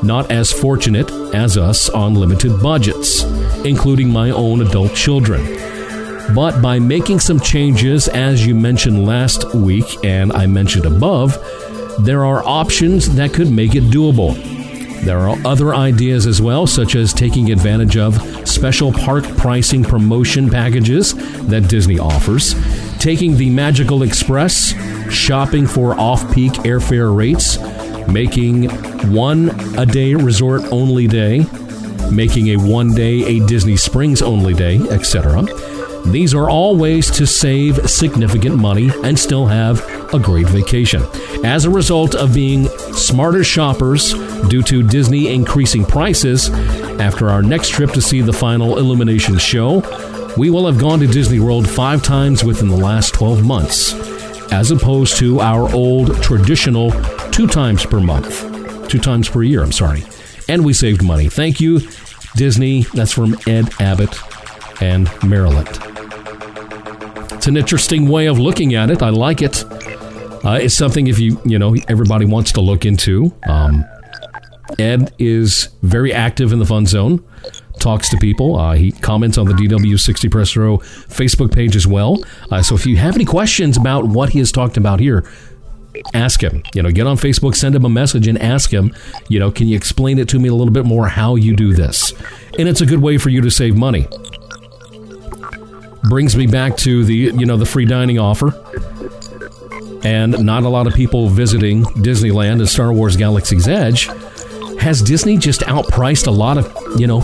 not 0.02 0.30
as 0.30 0.50
fortunate 0.50 1.10
as 1.34 1.56
us 1.56 1.88
on 1.90 2.14
limited 2.14 2.60
budgets, 2.60 3.22
including 3.64 4.10
my 4.10 4.30
own 4.30 4.60
adult 4.62 4.94
children. 4.94 5.44
But 6.34 6.62
by 6.62 6.78
making 6.78 7.20
some 7.20 7.38
changes 7.38 8.08
as 8.08 8.46
you 8.46 8.54
mentioned 8.54 9.06
last 9.06 9.54
week 9.54 10.04
and 10.04 10.32
I 10.32 10.46
mentioned 10.46 10.86
above, 10.86 11.38
there 12.00 12.24
are 12.24 12.42
options 12.44 13.14
that 13.16 13.32
could 13.32 13.50
make 13.50 13.74
it 13.74 13.84
doable. 13.84 14.61
There 15.02 15.18
are 15.18 15.36
other 15.44 15.74
ideas 15.74 16.26
as 16.26 16.40
well, 16.40 16.66
such 16.66 16.94
as 16.94 17.12
taking 17.12 17.50
advantage 17.50 17.96
of 17.96 18.16
special 18.48 18.92
park 18.92 19.24
pricing 19.36 19.82
promotion 19.82 20.48
packages 20.48 21.14
that 21.48 21.68
Disney 21.68 21.98
offers, 21.98 22.54
taking 22.98 23.36
the 23.36 23.50
Magical 23.50 24.04
Express, 24.04 24.74
shopping 25.12 25.66
for 25.66 25.98
off 25.98 26.32
peak 26.32 26.52
airfare 26.64 27.14
rates, 27.14 27.58
making 28.06 28.68
one 29.12 29.50
a 29.76 29.84
day 29.84 30.14
resort 30.14 30.62
only 30.70 31.08
day, 31.08 31.44
making 32.10 32.48
a 32.48 32.56
one 32.56 32.94
day 32.94 33.24
a 33.24 33.46
Disney 33.46 33.76
Springs 33.76 34.22
only 34.22 34.54
day, 34.54 34.76
etc. 34.90 35.42
These 36.06 36.34
are 36.34 36.50
all 36.50 36.76
ways 36.76 37.10
to 37.12 37.26
save 37.26 37.88
significant 37.88 38.56
money 38.56 38.90
and 39.02 39.18
still 39.18 39.46
have 39.46 39.80
a 40.12 40.18
great 40.18 40.48
vacation. 40.48 41.02
As 41.44 41.64
a 41.64 41.70
result 41.70 42.14
of 42.14 42.34
being 42.34 42.66
smarter 42.92 43.44
shoppers 43.44 44.12
due 44.48 44.62
to 44.62 44.82
Disney 44.82 45.32
increasing 45.32 45.84
prices, 45.84 46.50
after 47.00 47.30
our 47.30 47.42
next 47.42 47.70
trip 47.70 47.90
to 47.92 48.02
see 48.02 48.20
the 48.20 48.32
final 48.32 48.74
IllumiNations 48.74 49.40
show, 49.40 49.80
we 50.36 50.50
will 50.50 50.66
have 50.66 50.78
gone 50.78 50.98
to 51.00 51.06
Disney 51.06 51.40
World 51.40 51.68
five 51.68 52.02
times 52.02 52.42
within 52.44 52.68
the 52.68 52.76
last 52.76 53.14
12 53.14 53.44
months, 53.44 53.94
as 54.52 54.70
opposed 54.70 55.16
to 55.18 55.40
our 55.40 55.72
old 55.72 56.20
traditional 56.22 56.90
two 57.30 57.46
times 57.46 57.86
per 57.86 58.00
month, 58.00 58.88
two 58.88 58.98
times 58.98 59.28
per 59.28 59.42
year, 59.42 59.62
I'm 59.62 59.72
sorry. 59.72 60.04
And 60.48 60.64
we 60.64 60.72
saved 60.72 61.02
money. 61.02 61.28
Thank 61.28 61.60
you, 61.60 61.80
Disney. 62.36 62.82
That's 62.94 63.12
from 63.12 63.36
Ed 63.46 63.70
Abbott 63.80 64.18
and 64.80 65.10
Maryland. 65.22 65.68
It's 67.32 67.48
an 67.48 67.56
interesting 67.56 68.08
way 68.08 68.26
of 68.26 68.38
looking 68.38 68.74
at 68.74 68.88
it. 68.88 69.02
I 69.02 69.08
like 69.08 69.42
it. 69.42 69.64
Uh, 70.44 70.58
it's 70.62 70.74
something 70.74 71.08
if 71.08 71.18
you 71.18 71.40
you 71.44 71.58
know 71.58 71.74
everybody 71.88 72.24
wants 72.24 72.52
to 72.52 72.60
look 72.60 72.84
into. 72.84 73.34
Um, 73.48 73.84
Ed 74.78 75.12
is 75.18 75.68
very 75.82 76.12
active 76.12 76.52
in 76.52 76.58
the 76.58 76.64
fun 76.66 76.86
zone. 76.86 77.24
Talks 77.80 78.08
to 78.10 78.16
people. 78.16 78.56
Uh, 78.56 78.74
he 78.74 78.92
comments 78.92 79.38
on 79.38 79.46
the 79.46 79.54
DW60 79.54 80.30
Press 80.30 80.56
Row 80.56 80.78
Facebook 80.78 81.52
page 81.52 81.74
as 81.74 81.86
well. 81.86 82.22
Uh, 82.50 82.62
so 82.62 82.74
if 82.74 82.86
you 82.86 82.96
have 82.96 83.16
any 83.16 83.24
questions 83.24 83.76
about 83.76 84.06
what 84.06 84.30
he 84.30 84.38
has 84.38 84.52
talked 84.52 84.76
about 84.76 85.00
here, 85.00 85.28
ask 86.14 86.40
him. 86.40 86.62
You 86.74 86.82
know, 86.82 86.92
get 86.92 87.06
on 87.06 87.16
Facebook, 87.16 87.56
send 87.56 87.74
him 87.74 87.84
a 87.84 87.88
message, 87.88 88.28
and 88.28 88.40
ask 88.40 88.72
him. 88.72 88.94
You 89.28 89.40
know, 89.40 89.50
can 89.50 89.66
you 89.66 89.76
explain 89.76 90.18
it 90.18 90.28
to 90.28 90.38
me 90.38 90.48
a 90.48 90.54
little 90.54 90.72
bit 90.72 90.84
more 90.84 91.08
how 91.08 91.34
you 91.34 91.56
do 91.56 91.72
this? 91.72 92.12
And 92.56 92.68
it's 92.68 92.80
a 92.80 92.86
good 92.86 93.02
way 93.02 93.18
for 93.18 93.30
you 93.30 93.40
to 93.40 93.50
save 93.50 93.76
money 93.76 94.06
brings 96.02 96.36
me 96.36 96.46
back 96.46 96.76
to 96.78 97.04
the 97.04 97.14
you 97.14 97.46
know 97.46 97.56
the 97.56 97.66
free 97.66 97.84
dining 97.84 98.18
offer. 98.18 98.52
And 100.04 100.44
not 100.44 100.64
a 100.64 100.68
lot 100.68 100.88
of 100.88 100.94
people 100.94 101.28
visiting 101.28 101.84
Disneyland 101.84 102.58
and 102.58 102.68
Star 102.68 102.92
Wars 102.92 103.16
Galaxy's 103.16 103.68
Edge. 103.68 104.08
Has 104.80 105.00
Disney 105.00 105.36
just 105.36 105.60
outpriced 105.60 106.26
a 106.26 106.30
lot 106.30 106.58
of 106.58 107.00
you 107.00 107.06
know 107.06 107.20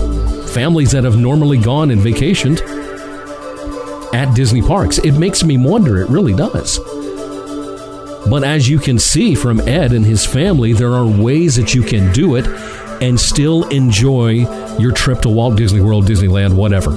families 0.46 0.92
that 0.92 1.04
have 1.04 1.16
normally 1.16 1.58
gone 1.58 1.90
and 1.90 2.00
vacationed 2.00 2.60
at 4.14 4.34
Disney 4.34 4.62
parks? 4.62 4.98
It 4.98 5.12
makes 5.12 5.42
me 5.42 5.58
wonder. 5.58 5.98
It 6.00 6.08
really 6.08 6.34
does. 6.34 6.78
But 8.28 8.44
as 8.44 8.68
you 8.68 8.78
can 8.78 8.98
see 8.98 9.34
from 9.34 9.60
Ed 9.60 9.92
and 9.92 10.04
his 10.04 10.24
family 10.24 10.72
there 10.72 10.92
are 10.92 11.06
ways 11.06 11.56
that 11.56 11.74
you 11.74 11.82
can 11.82 12.12
do 12.12 12.36
it 12.36 12.46
and 13.00 13.18
still 13.18 13.66
enjoy 13.68 14.76
your 14.78 14.92
trip 14.92 15.20
to 15.22 15.28
Walt 15.28 15.56
Disney 15.56 15.80
World 15.80 16.06
Disneyland 16.06 16.54
whatever. 16.54 16.90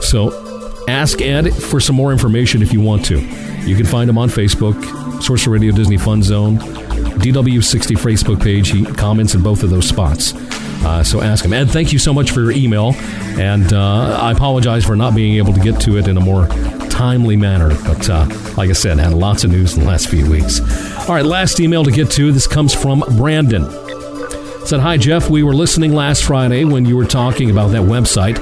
So 0.00 0.41
ask 0.88 1.20
Ed 1.20 1.52
for 1.52 1.80
some 1.80 1.96
more 1.96 2.12
information 2.12 2.62
if 2.62 2.72
you 2.72 2.80
want 2.80 3.04
to. 3.06 3.20
You 3.66 3.76
can 3.76 3.86
find 3.86 4.08
him 4.10 4.18
on 4.18 4.28
Facebook, 4.28 5.22
Sorcerer 5.22 5.52
Radio 5.52 5.72
Disney 5.72 5.96
Fun 5.96 6.22
Zone, 6.22 6.58
DW60 6.58 7.96
Facebook 7.96 8.42
page. 8.42 8.70
He 8.70 8.84
comments 8.84 9.34
in 9.34 9.42
both 9.42 9.62
of 9.62 9.70
those 9.70 9.88
spots. 9.88 10.34
Uh, 10.84 11.04
so 11.04 11.20
ask 11.20 11.44
him. 11.44 11.52
Ed, 11.52 11.70
thank 11.70 11.92
you 11.92 11.98
so 11.98 12.12
much 12.12 12.32
for 12.32 12.40
your 12.40 12.50
email. 12.50 12.94
And 13.38 13.72
uh, 13.72 14.18
I 14.20 14.32
apologize 14.32 14.84
for 14.84 14.96
not 14.96 15.14
being 15.14 15.36
able 15.36 15.52
to 15.52 15.60
get 15.60 15.80
to 15.82 15.96
it 15.96 16.08
in 16.08 16.16
a 16.16 16.20
more 16.20 16.48
timely 16.90 17.36
manner. 17.36 17.68
But 17.84 18.10
uh, 18.10 18.26
like 18.56 18.68
I 18.68 18.72
said, 18.72 18.98
had 18.98 19.12
lots 19.12 19.44
of 19.44 19.52
news 19.52 19.74
in 19.74 19.80
the 19.80 19.86
last 19.86 20.08
few 20.08 20.28
weeks. 20.28 20.60
All 21.08 21.14
right, 21.14 21.24
last 21.24 21.60
email 21.60 21.84
to 21.84 21.92
get 21.92 22.10
to. 22.12 22.32
This 22.32 22.48
comes 22.48 22.74
from 22.74 23.04
Brandon. 23.16 23.70
Said, 24.66 24.80
Hi, 24.80 24.96
Jeff. 24.96 25.30
We 25.30 25.42
were 25.44 25.54
listening 25.54 25.92
last 25.92 26.24
Friday 26.24 26.64
when 26.64 26.84
you 26.84 26.96
were 26.96 27.06
talking 27.06 27.50
about 27.50 27.68
that 27.68 27.82
website 27.82 28.38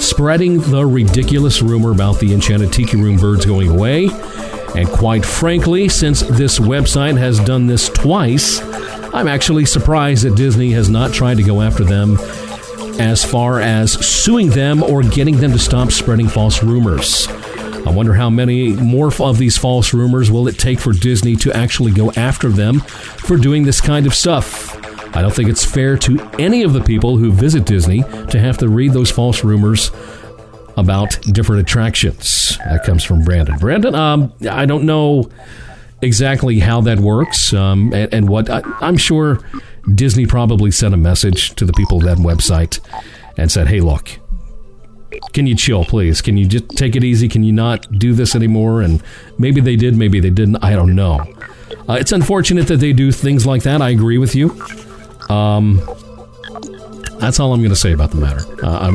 spreading 0.00 0.60
the 0.60 0.84
ridiculous 0.86 1.62
rumor 1.62 1.92
about 1.92 2.18
the 2.18 2.32
Enchanted 2.32 2.72
Tiki 2.72 2.96
Room 2.96 3.16
birds 3.16 3.46
going 3.46 3.68
away. 3.68 4.08
And 4.76 4.88
quite 4.88 5.24
frankly, 5.24 5.88
since 5.88 6.20
this 6.20 6.58
website 6.58 7.18
has 7.18 7.40
done 7.40 7.66
this 7.66 7.88
twice, 7.88 8.60
I'm 9.12 9.28
actually 9.28 9.66
surprised 9.66 10.24
that 10.24 10.36
Disney 10.36 10.70
has 10.72 10.88
not 10.88 11.12
tried 11.12 11.36
to 11.38 11.42
go 11.42 11.60
after 11.60 11.84
them 11.84 12.16
as 13.00 13.24
far 13.24 13.60
as 13.60 13.92
suing 14.06 14.50
them 14.50 14.82
or 14.82 15.02
getting 15.02 15.38
them 15.38 15.52
to 15.52 15.58
stop 15.58 15.90
spreading 15.90 16.28
false 16.28 16.62
rumors. 16.62 17.26
I 17.86 17.90
wonder 17.90 18.14
how 18.14 18.30
many 18.30 18.74
more 18.74 19.10
of 19.20 19.38
these 19.38 19.56
false 19.56 19.94
rumors 19.94 20.30
will 20.30 20.46
it 20.48 20.58
take 20.58 20.78
for 20.78 20.92
Disney 20.92 21.34
to 21.36 21.52
actually 21.52 21.92
go 21.92 22.12
after 22.12 22.50
them 22.50 22.80
for 22.80 23.36
doing 23.36 23.64
this 23.64 23.80
kind 23.80 24.06
of 24.06 24.14
stuff. 24.14 24.76
I 25.12 25.22
don't 25.22 25.34
think 25.34 25.48
it's 25.48 25.64
fair 25.64 25.96
to 25.98 26.20
any 26.38 26.62
of 26.62 26.72
the 26.72 26.80
people 26.80 27.16
who 27.16 27.32
visit 27.32 27.64
Disney 27.64 28.02
to 28.02 28.38
have 28.38 28.58
to 28.58 28.68
read 28.68 28.92
those 28.92 29.10
false 29.10 29.42
rumors 29.42 29.90
about 30.76 31.20
different 31.32 31.62
attractions. 31.62 32.58
That 32.64 32.84
comes 32.84 33.02
from 33.02 33.22
Brandon. 33.22 33.56
Brandon, 33.58 33.94
um, 33.94 34.32
I 34.48 34.66
don't 34.66 34.84
know 34.84 35.28
exactly 36.02 36.60
how 36.60 36.80
that 36.80 36.98
works 36.98 37.52
um, 37.52 37.92
and, 37.92 38.12
and, 38.14 38.28
what 38.28 38.48
I, 38.48 38.62
I'm 38.80 38.96
sure 38.96 39.40
Disney 39.94 40.26
probably 40.26 40.70
sent 40.70 40.94
a 40.94 40.96
message 40.96 41.54
to 41.56 41.66
the 41.66 41.74
people 41.74 41.98
of 41.98 42.04
that 42.04 42.18
website 42.18 42.80
and 43.36 43.52
said, 43.52 43.68
"Hey, 43.68 43.80
look, 43.80 44.18
can 45.32 45.46
you 45.46 45.54
chill, 45.54 45.84
please? 45.84 46.22
Can 46.22 46.36
you 46.36 46.46
just 46.46 46.70
take 46.70 46.96
it 46.96 47.04
easy? 47.04 47.28
Can 47.28 47.42
you 47.42 47.52
not 47.52 47.90
do 47.98 48.14
this 48.14 48.34
anymore? 48.34 48.82
And 48.82 49.02
maybe 49.38 49.60
they 49.60 49.76
did, 49.76 49.96
maybe 49.96 50.20
they 50.20 50.30
didn't. 50.30 50.56
I 50.62 50.74
don't 50.74 50.94
know. 50.94 51.20
Uh, 51.88 51.94
it's 51.94 52.12
unfortunate 52.12 52.66
that 52.68 52.78
they 52.78 52.92
do 52.92 53.12
things 53.12 53.46
like 53.46 53.62
that. 53.64 53.82
I 53.82 53.90
agree 53.90 54.18
with 54.18 54.34
you. 54.34 54.50
Um, 55.30 55.80
that's 57.18 57.38
all 57.38 57.52
I'm 57.52 57.60
going 57.60 57.70
to 57.70 57.76
say 57.76 57.92
about 57.92 58.10
the 58.10 58.16
matter. 58.16 58.44
Uh, 58.62 58.92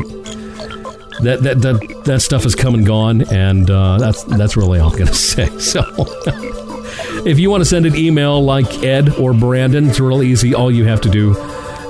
that, 1.22 1.42
that 1.42 1.62
that 1.62 2.02
that 2.04 2.20
stuff 2.20 2.42
has 2.42 2.54
come 2.54 2.74
and 2.74 2.86
gone, 2.86 3.22
and 3.32 3.70
uh, 3.70 3.96
that's 3.98 4.22
that's 4.24 4.56
really 4.56 4.78
all 4.78 4.90
I'm 4.90 4.98
going 4.98 5.06
to 5.12 5.14
say. 5.14 5.46
So. 5.58 5.82
If 7.24 7.40
you 7.40 7.50
want 7.50 7.62
to 7.62 7.64
send 7.64 7.86
an 7.86 7.96
email 7.96 8.42
like 8.42 8.84
Ed 8.84 9.14
or 9.14 9.34
Brandon, 9.34 9.88
it's 9.88 9.98
real 9.98 10.22
easy. 10.22 10.54
All 10.54 10.70
you 10.70 10.84
have 10.84 11.00
to 11.00 11.10
do 11.10 11.34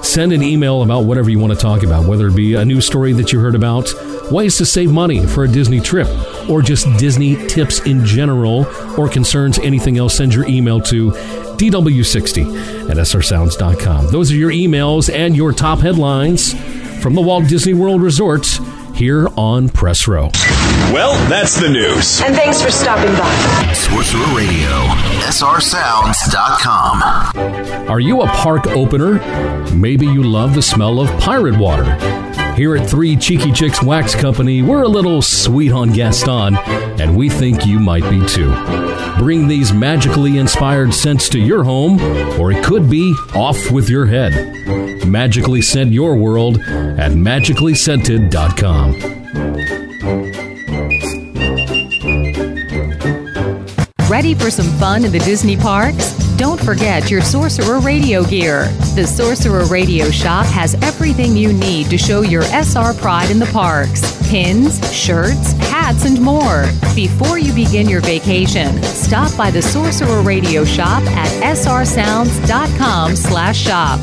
send 0.06 0.32
an 0.32 0.42
email 0.42 0.82
about 0.82 1.04
whatever 1.04 1.28
you 1.28 1.38
want 1.38 1.52
to 1.52 1.58
talk 1.58 1.82
about, 1.82 2.06
whether 2.06 2.28
it 2.28 2.36
be 2.36 2.54
a 2.54 2.64
news 2.64 2.86
story 2.86 3.12
that 3.12 3.32
you 3.32 3.40
heard 3.40 3.54
about, 3.54 3.92
ways 4.30 4.56
to 4.56 4.64
save 4.64 4.90
money 4.90 5.26
for 5.26 5.44
a 5.44 5.48
Disney 5.48 5.80
trip, 5.80 6.08
or 6.48 6.62
just 6.62 6.86
Disney 6.98 7.36
tips 7.48 7.80
in 7.80 8.04
general, 8.04 8.66
or 8.98 9.08
concerns 9.08 9.58
anything 9.58 9.98
else. 9.98 10.16
Send 10.16 10.32
your 10.32 10.46
email 10.48 10.80
to 10.82 11.10
DW60 11.58 12.90
at 12.90 12.96
srsounds.com. 12.96 14.10
Those 14.10 14.32
are 14.32 14.36
your 14.36 14.50
emails 14.50 15.12
and 15.12 15.36
your 15.36 15.52
top 15.52 15.80
headlines 15.80 16.54
from 17.02 17.14
the 17.14 17.20
Walt 17.20 17.46
Disney 17.48 17.74
World 17.74 18.00
Resort 18.02 18.46
here 18.94 19.28
on 19.36 19.68
Press 19.68 20.08
Row. 20.08 20.30
Well, 20.92 21.12
that's 21.28 21.60
the 21.60 21.68
news. 21.68 22.22
And 22.22 22.34
thanks 22.34 22.62
for 22.62 22.70
stopping 22.70 23.12
by. 23.16 23.72
Sorcerer 23.74 24.24
Radio, 24.34 24.70
srsounds.com. 25.28 27.02
Are 27.90 28.00
you 28.00 28.22
a 28.22 28.26
park 28.28 28.66
opener? 28.68 29.18
Maybe 29.74 30.06
you 30.06 30.22
love 30.22 30.54
the 30.54 30.62
smell 30.62 30.98
of 31.00 31.08
pirate 31.20 31.58
water. 31.58 31.84
Here 32.56 32.74
at 32.74 32.88
Three 32.88 33.16
Cheeky 33.16 33.52
Chicks 33.52 33.82
Wax 33.82 34.14
Company, 34.14 34.62
we're 34.62 34.84
a 34.84 34.88
little 34.88 35.20
sweet 35.20 35.72
on 35.72 35.92
Gaston, 35.92 36.56
and 36.98 37.14
we 37.14 37.28
think 37.28 37.66
you 37.66 37.78
might 37.78 38.08
be 38.08 38.24
too. 38.26 38.50
Bring 39.18 39.46
these 39.46 39.74
magically 39.74 40.38
inspired 40.38 40.94
scents 40.94 41.28
to 41.30 41.38
your 41.38 41.64
home, 41.64 42.00
or 42.40 42.52
it 42.52 42.64
could 42.64 42.88
be 42.88 43.12
off 43.34 43.70
with 43.70 43.90
your 43.90 44.06
head. 44.06 45.06
Magically 45.06 45.60
scent 45.60 45.92
your 45.92 46.16
world 46.16 46.58
at 46.60 47.12
magicallyscented.com. 47.12 48.92
Ready 54.08 54.34
for 54.34 54.50
some 54.50 54.66
fun 54.78 55.04
in 55.04 55.12
the 55.12 55.18
Disney 55.18 55.58
parks? 55.58 56.15
Don't 56.36 56.60
forget 56.62 57.10
your 57.10 57.22
Sorcerer 57.22 57.80
Radio 57.80 58.22
gear. 58.22 58.68
The 58.94 59.06
Sorcerer 59.06 59.64
Radio 59.66 60.10
shop 60.10 60.44
has 60.46 60.74
everything 60.82 61.34
you 61.34 61.52
need 61.52 61.88
to 61.88 61.96
show 61.96 62.20
your 62.20 62.42
SR 62.42 62.92
pride 62.94 63.30
in 63.30 63.38
the 63.38 63.46
parks 63.46 64.16
pins, 64.28 64.80
shirts, 64.92 65.52
hats, 65.52 66.04
and 66.04 66.20
more. 66.20 66.66
Before 66.94 67.38
you 67.38 67.52
begin 67.52 67.88
your 67.88 68.00
vacation, 68.00 68.82
stop 68.82 69.34
by 69.36 69.50
the 69.50 69.62
Sorcerer 69.62 70.22
Radio 70.22 70.64
shop 70.64 71.02
at 71.04 71.28
srsounds.com 71.56 73.16
slash 73.16 73.58
shop. 73.58 74.00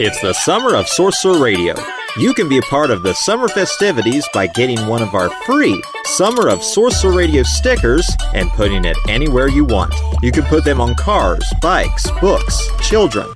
It's 0.00 0.20
the 0.20 0.32
summer 0.32 0.76
of 0.76 0.86
Sorcerer 0.86 1.42
Radio. 1.42 1.74
You 2.18 2.34
can 2.34 2.48
be 2.48 2.58
a 2.58 2.62
part 2.62 2.90
of 2.90 3.04
the 3.04 3.14
summer 3.14 3.46
festivities 3.46 4.28
by 4.34 4.48
getting 4.48 4.88
one 4.88 5.02
of 5.02 5.14
our 5.14 5.30
free 5.44 5.80
Summer 6.04 6.48
of 6.48 6.64
Sorcerer 6.64 7.12
Radio 7.12 7.44
stickers 7.44 8.10
and 8.34 8.50
putting 8.50 8.84
it 8.84 8.96
anywhere 9.08 9.46
you 9.46 9.64
want. 9.64 9.94
You 10.20 10.32
can 10.32 10.42
put 10.46 10.64
them 10.64 10.80
on 10.80 10.96
cars, 10.96 11.44
bikes, 11.62 12.10
books, 12.20 12.68
children. 12.80 13.28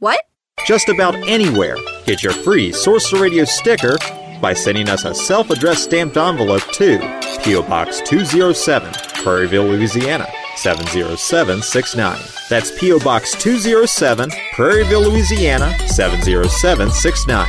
What? 0.00 0.20
Just 0.66 0.90
about 0.90 1.14
anywhere. 1.14 1.78
Get 2.04 2.22
your 2.22 2.34
free 2.34 2.72
Sorcerer 2.72 3.22
Radio 3.22 3.44
sticker 3.44 3.96
by 4.42 4.52
sending 4.52 4.90
us 4.90 5.06
a 5.06 5.14
self 5.14 5.48
addressed 5.48 5.84
stamped 5.84 6.18
envelope 6.18 6.70
to 6.72 6.98
P.O. 7.42 7.62
Box 7.62 8.02
207, 8.02 8.92
Prairieville, 9.22 9.70
Louisiana 9.70 10.26
70769. 10.56 12.48
That's 12.48 12.70
P.O. 12.78 12.98
Box 13.00 13.32
207, 13.42 14.30
Prairieville, 14.54 15.10
Louisiana 15.10 15.76
70769. 15.88 17.48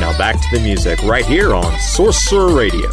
Now 0.00 0.16
back 0.18 0.36
to 0.36 0.56
the 0.56 0.60
music 0.62 1.02
right 1.02 1.26
here 1.26 1.54
on 1.54 1.78
Sorcerer 1.78 2.54
Radio. 2.54 2.90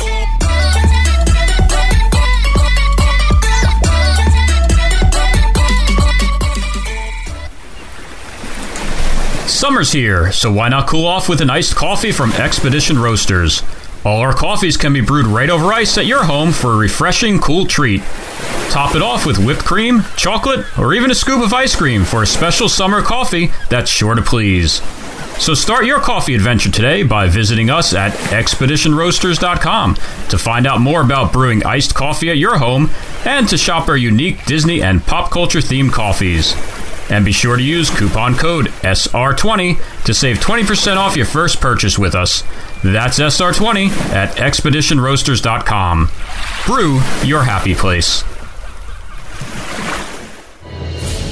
Summer's 9.48 9.92
here, 9.92 10.32
so 10.32 10.52
why 10.52 10.70
not 10.70 10.88
cool 10.88 11.06
off 11.06 11.28
with 11.28 11.42
an 11.42 11.50
iced 11.50 11.76
coffee 11.76 12.12
from 12.12 12.32
Expedition 12.34 12.98
Roasters? 12.98 13.62
All 14.06 14.22
our 14.22 14.34
coffees 14.34 14.78
can 14.78 14.94
be 14.94 15.02
brewed 15.02 15.28
right 15.28 15.50
over 15.50 15.74
ice 15.74 15.98
at 15.98 16.06
your 16.06 16.24
home 16.24 16.52
for 16.54 16.72
a 16.74 16.78
refreshing, 16.78 17.40
cool 17.40 17.66
treat. 17.66 18.02
Top 18.70 18.96
it 18.96 19.02
off 19.02 19.26
with 19.26 19.38
whipped 19.38 19.66
cream, 19.66 20.04
chocolate, 20.16 20.66
or 20.80 20.94
even 20.94 21.12
a 21.12 21.16
scoop 21.16 21.44
of 21.44 21.52
ice 21.52 21.76
cream 21.76 22.06
for 22.06 22.24
a 22.24 22.28
special 22.28 22.70
summer 22.70 23.02
coffee 23.02 23.52
that's 23.70 23.92
sure 23.92 24.16
to 24.16 24.22
please. 24.22 24.82
So 25.40 25.54
start 25.54 25.86
your 25.86 26.00
coffee 26.00 26.36
adventure 26.36 26.72
today 26.72 27.04
by 27.04 27.28
visiting 27.28 27.70
us 27.70 27.94
at 27.94 28.12
expeditionroasters.com 28.12 29.96
to 29.96 30.38
find 30.38 30.68
out 30.68 30.82
more 30.82 31.02
about 31.02 31.34
brewing 31.34 31.66
iced 31.66 31.96
coffee 31.96 32.30
at 32.30 32.38
your 32.38 32.58
home 32.58 32.90
and 33.26 33.48
to 33.50 33.58
shop 33.58 33.90
our 33.90 33.98
unique 33.98 34.46
Disney 34.46 34.82
and 34.82 35.04
pop 35.04 35.32
culture 35.32 35.60
themed 35.60 35.92
coffees. 35.92 36.56
And 37.10 37.26
be 37.26 37.32
sure 37.32 37.58
to 37.58 37.64
use 37.64 37.90
coupon 37.90 38.36
code 38.36 38.68
SR20 38.84 40.04
to 40.04 40.14
save 40.14 40.38
20% 40.38 40.98
off 40.98 41.16
your 41.16 41.26
first 41.26 41.60
purchase 41.60 41.98
with 41.98 42.16
us. 42.16 42.44
That's 42.84 43.20
SR20 43.20 43.90
at 44.14 44.38
expeditionroasters.com. 44.38 46.10
Brew 46.66 47.02
your 47.28 47.44
happy 47.44 47.76
place. 47.76 48.24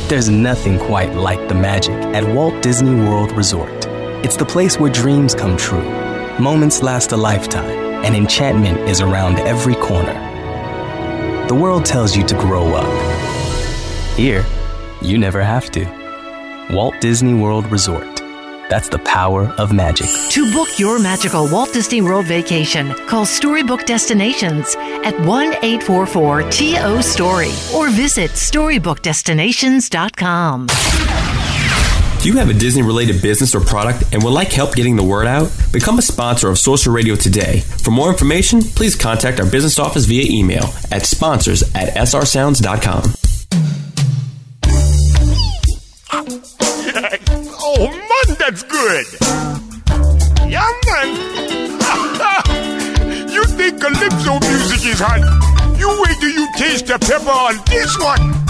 There's 0.10 0.30
nothing 0.30 0.78
quite 0.80 1.14
like 1.14 1.48
the 1.48 1.56
magic 1.56 1.96
at 2.16 2.24
Walt 2.36 2.62
Disney 2.62 2.96
World 2.96 3.32
Resort. 3.34 3.86
It's 4.26 4.36
the 4.36 4.46
place 4.46 4.80
where 4.80 4.92
dreams 4.92 5.36
come 5.36 5.56
true, 5.58 5.84
moments 6.40 6.82
last 6.82 7.12
a 7.12 7.18
lifetime, 7.18 8.04
and 8.04 8.16
enchantment 8.16 8.80
is 8.90 9.00
around 9.00 9.40
every 9.40 9.76
corner. 9.76 10.14
The 11.48 11.56
world 11.56 11.86
tells 11.86 12.16
you 12.16 12.26
to 12.26 12.36
grow 12.36 12.74
up. 12.74 14.18
Here, 14.18 14.46
you 15.02 15.18
never 15.18 15.42
have 15.42 15.72
to. 15.72 15.86
Walt 16.72 16.96
Disney 17.00 17.34
World 17.34 17.72
Resort. 17.72 18.17
That's 18.70 18.90
the 18.90 19.00
power 19.00 19.48
of 19.58 19.72
magic. 19.74 20.08
To 20.32 20.52
book 20.52 20.78
your 20.78 21.00
magical 21.00 21.50
Walt 21.50 21.72
Disney 21.74 22.02
World 22.02 22.26
vacation, 22.26 22.94
call 23.08 23.26
Storybook 23.26 23.86
Destinations 23.86 24.76
at 24.78 25.18
1 25.22 25.54
844 25.64 26.52
TO 26.52 27.02
Story 27.02 27.52
or 27.74 27.90
visit 27.90 28.32
StorybookDestinations.com. 28.32 30.68
Do 32.22 32.30
you 32.30 32.38
have 32.40 32.50
a 32.50 32.54
Disney 32.54 32.82
related 32.82 33.22
business 33.22 33.54
or 33.54 33.62
product 33.62 34.04
and 34.12 34.24
would 34.24 34.34
like 34.34 34.52
help 34.52 34.74
getting 34.76 34.96
the 34.96 35.04
word 35.04 35.28
out? 35.28 35.52
Become 35.72 36.00
a 36.00 36.02
sponsor 36.02 36.50
of 36.50 36.58
Sorcerer 36.58 36.94
Radio 36.94 37.16
today. 37.16 37.60
For 37.84 37.92
more 37.92 38.10
information, 38.10 38.62
please 38.62 38.96
contact 38.96 39.40
our 39.40 39.46
business 39.46 39.78
office 39.80 40.06
via 40.06 40.26
email 40.30 40.74
at 40.92 41.06
sponsors 41.06 41.62
at 41.76 41.94
srsounds.com. 41.96 43.27
think 54.10 54.24
calypso 54.24 54.48
music 54.50 54.92
is 54.92 55.00
hot? 55.00 55.20
You 55.80 55.90
wait 56.04 56.20
till 56.20 56.30
you 56.30 56.48
taste 56.56 56.88
the 56.88 56.98
pepper 57.00 57.30
on 57.30 57.56
this 57.68 57.98
one. 58.00 58.48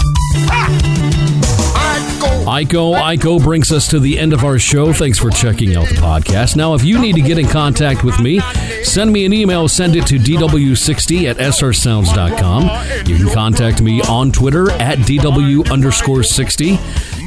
Iko, 2.48 2.94
Iko 2.94 3.42
brings 3.42 3.70
us 3.70 3.86
to 3.88 4.00
the 4.00 4.18
end 4.18 4.32
of 4.32 4.44
our 4.44 4.58
show. 4.58 4.92
Thanks 4.92 5.18
for 5.18 5.30
checking 5.30 5.76
out 5.76 5.88
the 5.88 5.94
podcast. 5.96 6.56
Now, 6.56 6.74
if 6.74 6.82
you 6.82 6.98
need 6.98 7.14
to 7.16 7.20
get 7.20 7.38
in 7.38 7.46
contact 7.46 8.04
with 8.04 8.18
me, 8.18 8.40
send 8.82 9.12
me 9.12 9.24
an 9.26 9.32
email. 9.32 9.68
Send 9.68 9.96
it 9.96 10.06
to 10.06 10.16
dw60 10.18 11.24
at 11.28 11.36
srsounds.com. 11.36 13.06
You 13.06 13.16
can 13.16 13.34
contact 13.34 13.82
me 13.82 14.00
on 14.02 14.32
Twitter 14.32 14.70
at 14.72 14.98
dw 14.98 15.70
underscore 15.70 16.22
60. 16.22 16.78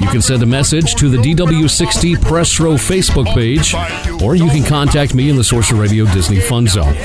You 0.02 0.08
can 0.08 0.22
send 0.22 0.42
a 0.42 0.48
message 0.48 0.96
to 0.96 1.10
the 1.10 1.18
DW60 1.18 2.20
Press 2.24 2.60
Row 2.60 2.74
Facebook 2.74 3.28
page, 3.36 3.76
or 4.24 4.36
you 4.36 4.50
can 4.50 4.64
contact 4.64 5.14
me 5.14 5.30
in 5.30 5.36
the 5.36 5.44
Sorcerer 5.44 5.80
Radio 5.80 6.06
Disney 6.06 6.40
Fun 6.40 6.66
Zone. 6.66 6.96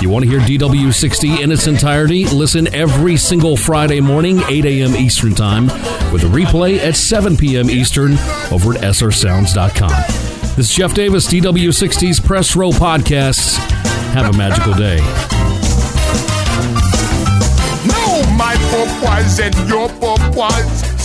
You 0.00 0.08
want 0.08 0.24
to 0.24 0.30
hear 0.30 0.40
DW60 0.40 1.42
in 1.42 1.52
its 1.52 1.68
entirety? 1.68 2.24
Listen 2.24 2.66
every 2.74 3.16
single 3.16 3.56
Friday 3.56 4.00
morning, 4.00 4.40
8 4.48 4.64
a.m. 4.64 4.96
Eastern 4.96 5.32
Time, 5.32 5.66
with 6.12 6.24
a 6.24 6.26
replay 6.26 6.78
at 6.78 6.96
7 6.96 7.36
p.m. 7.36 7.70
Eastern 7.70 8.14
over 8.50 8.74
at 8.74 8.82
srsounds.com. 8.82 9.90
This 10.56 10.70
is 10.70 10.74
Jeff 10.74 10.92
Davis, 10.92 11.28
DW60's 11.28 12.18
Press 12.18 12.56
Row 12.56 12.70
Podcasts. 12.70 13.58
Have 14.12 14.34
a 14.34 14.36
magical 14.36 14.74
day. 14.74 14.98
No, 17.86 18.28
my 18.36 18.56
purpose 18.72 19.38
and 19.38 19.54
your 19.68 19.88
purpose. 20.00 20.99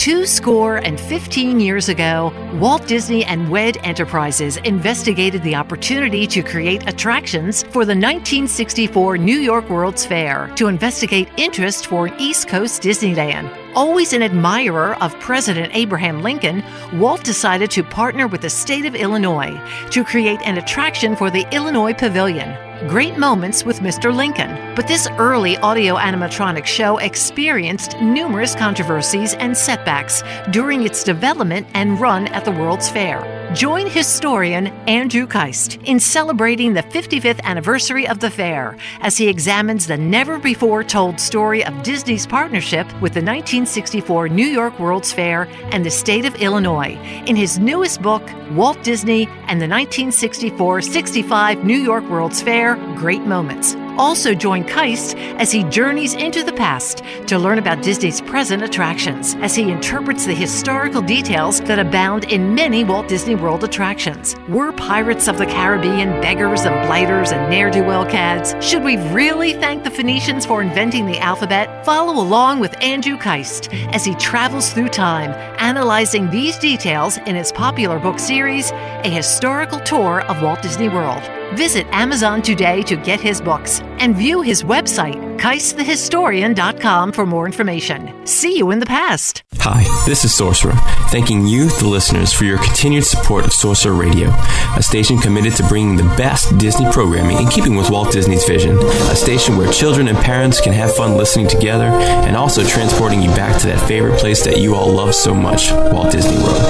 Two 0.00 0.24
score 0.24 0.78
and 0.78 0.98
15 0.98 1.60
years 1.60 1.90
ago, 1.90 2.32
Walt 2.54 2.86
Disney 2.86 3.22
and 3.26 3.50
WED 3.50 3.76
Enterprises 3.84 4.56
investigated 4.56 5.42
the 5.42 5.54
opportunity 5.54 6.26
to 6.26 6.42
create 6.42 6.88
attractions 6.88 7.64
for 7.64 7.84
the 7.84 7.92
1964 7.92 9.18
New 9.18 9.36
York 9.36 9.68
World's 9.68 10.06
Fair 10.06 10.50
to 10.56 10.68
investigate 10.68 11.28
interest 11.36 11.86
for 11.86 12.06
an 12.06 12.14
East 12.18 12.48
Coast 12.48 12.80
Disneyland. 12.80 13.54
Always 13.74 14.14
an 14.14 14.22
admirer 14.22 14.94
of 15.02 15.12
President 15.20 15.70
Abraham 15.76 16.22
Lincoln, 16.22 16.64
Walt 16.94 17.22
decided 17.22 17.70
to 17.72 17.84
partner 17.84 18.26
with 18.26 18.40
the 18.40 18.48
state 18.48 18.86
of 18.86 18.94
Illinois 18.94 19.60
to 19.90 20.02
create 20.02 20.40
an 20.46 20.56
attraction 20.56 21.14
for 21.14 21.30
the 21.30 21.46
Illinois 21.54 21.92
Pavilion. 21.92 22.69
Great 22.88 23.18
moments 23.18 23.62
with 23.62 23.80
Mr. 23.80 24.14
Lincoln. 24.14 24.74
But 24.74 24.88
this 24.88 25.06
early 25.18 25.58
audio 25.58 25.96
animatronic 25.96 26.64
show 26.64 26.96
experienced 26.96 28.00
numerous 28.00 28.54
controversies 28.54 29.34
and 29.34 29.54
setbacks 29.54 30.22
during 30.50 30.84
its 30.84 31.04
development 31.04 31.66
and 31.74 32.00
run 32.00 32.28
at 32.28 32.46
the 32.46 32.52
World's 32.52 32.88
Fair. 32.88 33.38
Join 33.52 33.88
historian 33.88 34.68
Andrew 34.88 35.26
Kiste 35.26 35.82
in 35.84 35.98
celebrating 35.98 36.72
the 36.72 36.84
55th 36.84 37.40
anniversary 37.42 38.06
of 38.06 38.20
the 38.20 38.30
fair 38.30 38.76
as 39.00 39.18
he 39.18 39.28
examines 39.28 39.88
the 39.88 39.98
never 39.98 40.38
before 40.38 40.84
told 40.84 41.18
story 41.18 41.64
of 41.64 41.82
Disney's 41.82 42.28
partnership 42.28 42.86
with 43.02 43.12
the 43.12 43.20
1964 43.20 44.28
New 44.28 44.46
York 44.46 44.78
World's 44.78 45.12
Fair 45.12 45.48
and 45.72 45.84
the 45.84 45.90
state 45.90 46.24
of 46.24 46.36
Illinois 46.36 46.96
in 47.26 47.34
his 47.34 47.58
newest 47.58 48.00
book, 48.00 48.22
Walt 48.52 48.80
Disney 48.84 49.26
and 49.48 49.60
the 49.60 49.68
1964 49.68 50.82
65 50.82 51.64
New 51.64 51.78
York 51.78 52.08
World's 52.08 52.40
Fair 52.40 52.69
Great 52.96 53.22
Moments. 53.22 53.76
Also, 53.98 54.34
join 54.34 54.64
Kiste 54.64 55.14
as 55.38 55.52
he 55.52 55.64
journeys 55.64 56.14
into 56.14 56.42
the 56.42 56.52
past 56.52 57.02
to 57.26 57.38
learn 57.38 57.58
about 57.58 57.82
Disney's 57.82 58.20
present 58.20 58.62
attractions, 58.62 59.34
as 59.40 59.54
he 59.54 59.70
interprets 59.70 60.24
the 60.24 60.34
historical 60.34 61.02
details 61.02 61.60
that 61.62 61.78
abound 61.78 62.24
in 62.24 62.54
many 62.54 62.82
Walt 62.82 63.08
Disney 63.08 63.34
World 63.34 63.62
attractions. 63.62 64.36
Were 64.48 64.72
Pirates 64.72 65.28
of 65.28 65.38
the 65.38 65.46
Caribbean 65.46 66.20
beggars 66.22 66.62
and 66.62 66.86
blighters 66.86 67.32
and 67.32 67.50
ne'er 67.50 67.70
do 67.70 67.84
well 67.84 68.06
cads? 68.06 68.54
Should 68.64 68.84
we 68.84 68.96
really 69.12 69.52
thank 69.54 69.84
the 69.84 69.90
Phoenicians 69.90 70.46
for 70.46 70.62
inventing 70.62 71.06
the 71.06 71.18
alphabet? 71.18 71.84
Follow 71.84 72.22
along 72.22 72.60
with 72.60 72.80
Andrew 72.82 73.18
Kiste 73.18 73.68
as 73.92 74.04
he 74.04 74.14
travels 74.14 74.72
through 74.72 74.88
time, 74.88 75.32
analyzing 75.58 76.30
these 76.30 76.56
details 76.58 77.18
in 77.18 77.34
his 77.34 77.52
popular 77.52 77.98
book 77.98 78.18
series, 78.18 78.70
A 78.70 79.08
Historical 79.10 79.80
Tour 79.80 80.22
of 80.22 80.42
Walt 80.42 80.62
Disney 80.62 80.88
World. 80.88 81.22
Visit 81.54 81.86
Amazon 81.88 82.42
today 82.42 82.82
to 82.82 82.96
get 82.96 83.20
his 83.20 83.40
books 83.40 83.80
and 83.98 84.16
view 84.16 84.40
his 84.40 84.62
website, 84.62 85.16
KisteTheHistorian.com, 85.38 87.12
for 87.12 87.26
more 87.26 87.44
information. 87.44 88.24
See 88.24 88.56
you 88.56 88.70
in 88.70 88.78
the 88.78 88.86
past. 88.86 89.42
Hi, 89.56 89.82
this 90.06 90.24
is 90.24 90.32
Sorcerer, 90.34 90.74
thanking 91.10 91.46
you, 91.46 91.68
the 91.68 91.88
listeners, 91.88 92.32
for 92.32 92.44
your 92.44 92.58
continued 92.58 93.04
support 93.04 93.44
of 93.44 93.52
Sorcerer 93.52 93.94
Radio, 93.94 94.30
a 94.76 94.82
station 94.82 95.18
committed 95.18 95.54
to 95.56 95.66
bringing 95.66 95.96
the 95.96 96.14
best 96.16 96.56
Disney 96.56 96.90
programming 96.92 97.38
in 97.38 97.48
keeping 97.48 97.74
with 97.74 97.90
Walt 97.90 98.12
Disney's 98.12 98.46
vision, 98.46 98.78
a 98.78 99.16
station 99.16 99.56
where 99.56 99.72
children 99.72 100.06
and 100.06 100.16
parents 100.18 100.60
can 100.60 100.72
have 100.72 100.94
fun 100.94 101.16
listening 101.16 101.48
together, 101.48 101.86
and 101.86 102.36
also 102.36 102.64
transporting 102.64 103.20
you 103.20 103.30
back 103.30 103.60
to 103.60 103.66
that 103.66 103.86
favorite 103.88 104.18
place 104.20 104.44
that 104.44 104.58
you 104.58 104.76
all 104.76 104.90
love 104.90 105.14
so 105.14 105.34
much, 105.34 105.72
Walt 105.72 106.12
Disney 106.12 106.36
World. 106.36 106.62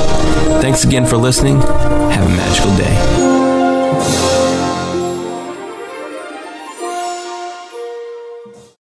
Thanks 0.63 0.85
again 0.85 1.05
for 1.05 1.19
listening. 1.19 1.61
Have 1.61 2.27
a 2.27 2.31
magical 2.31 2.75
day. 2.77 4.40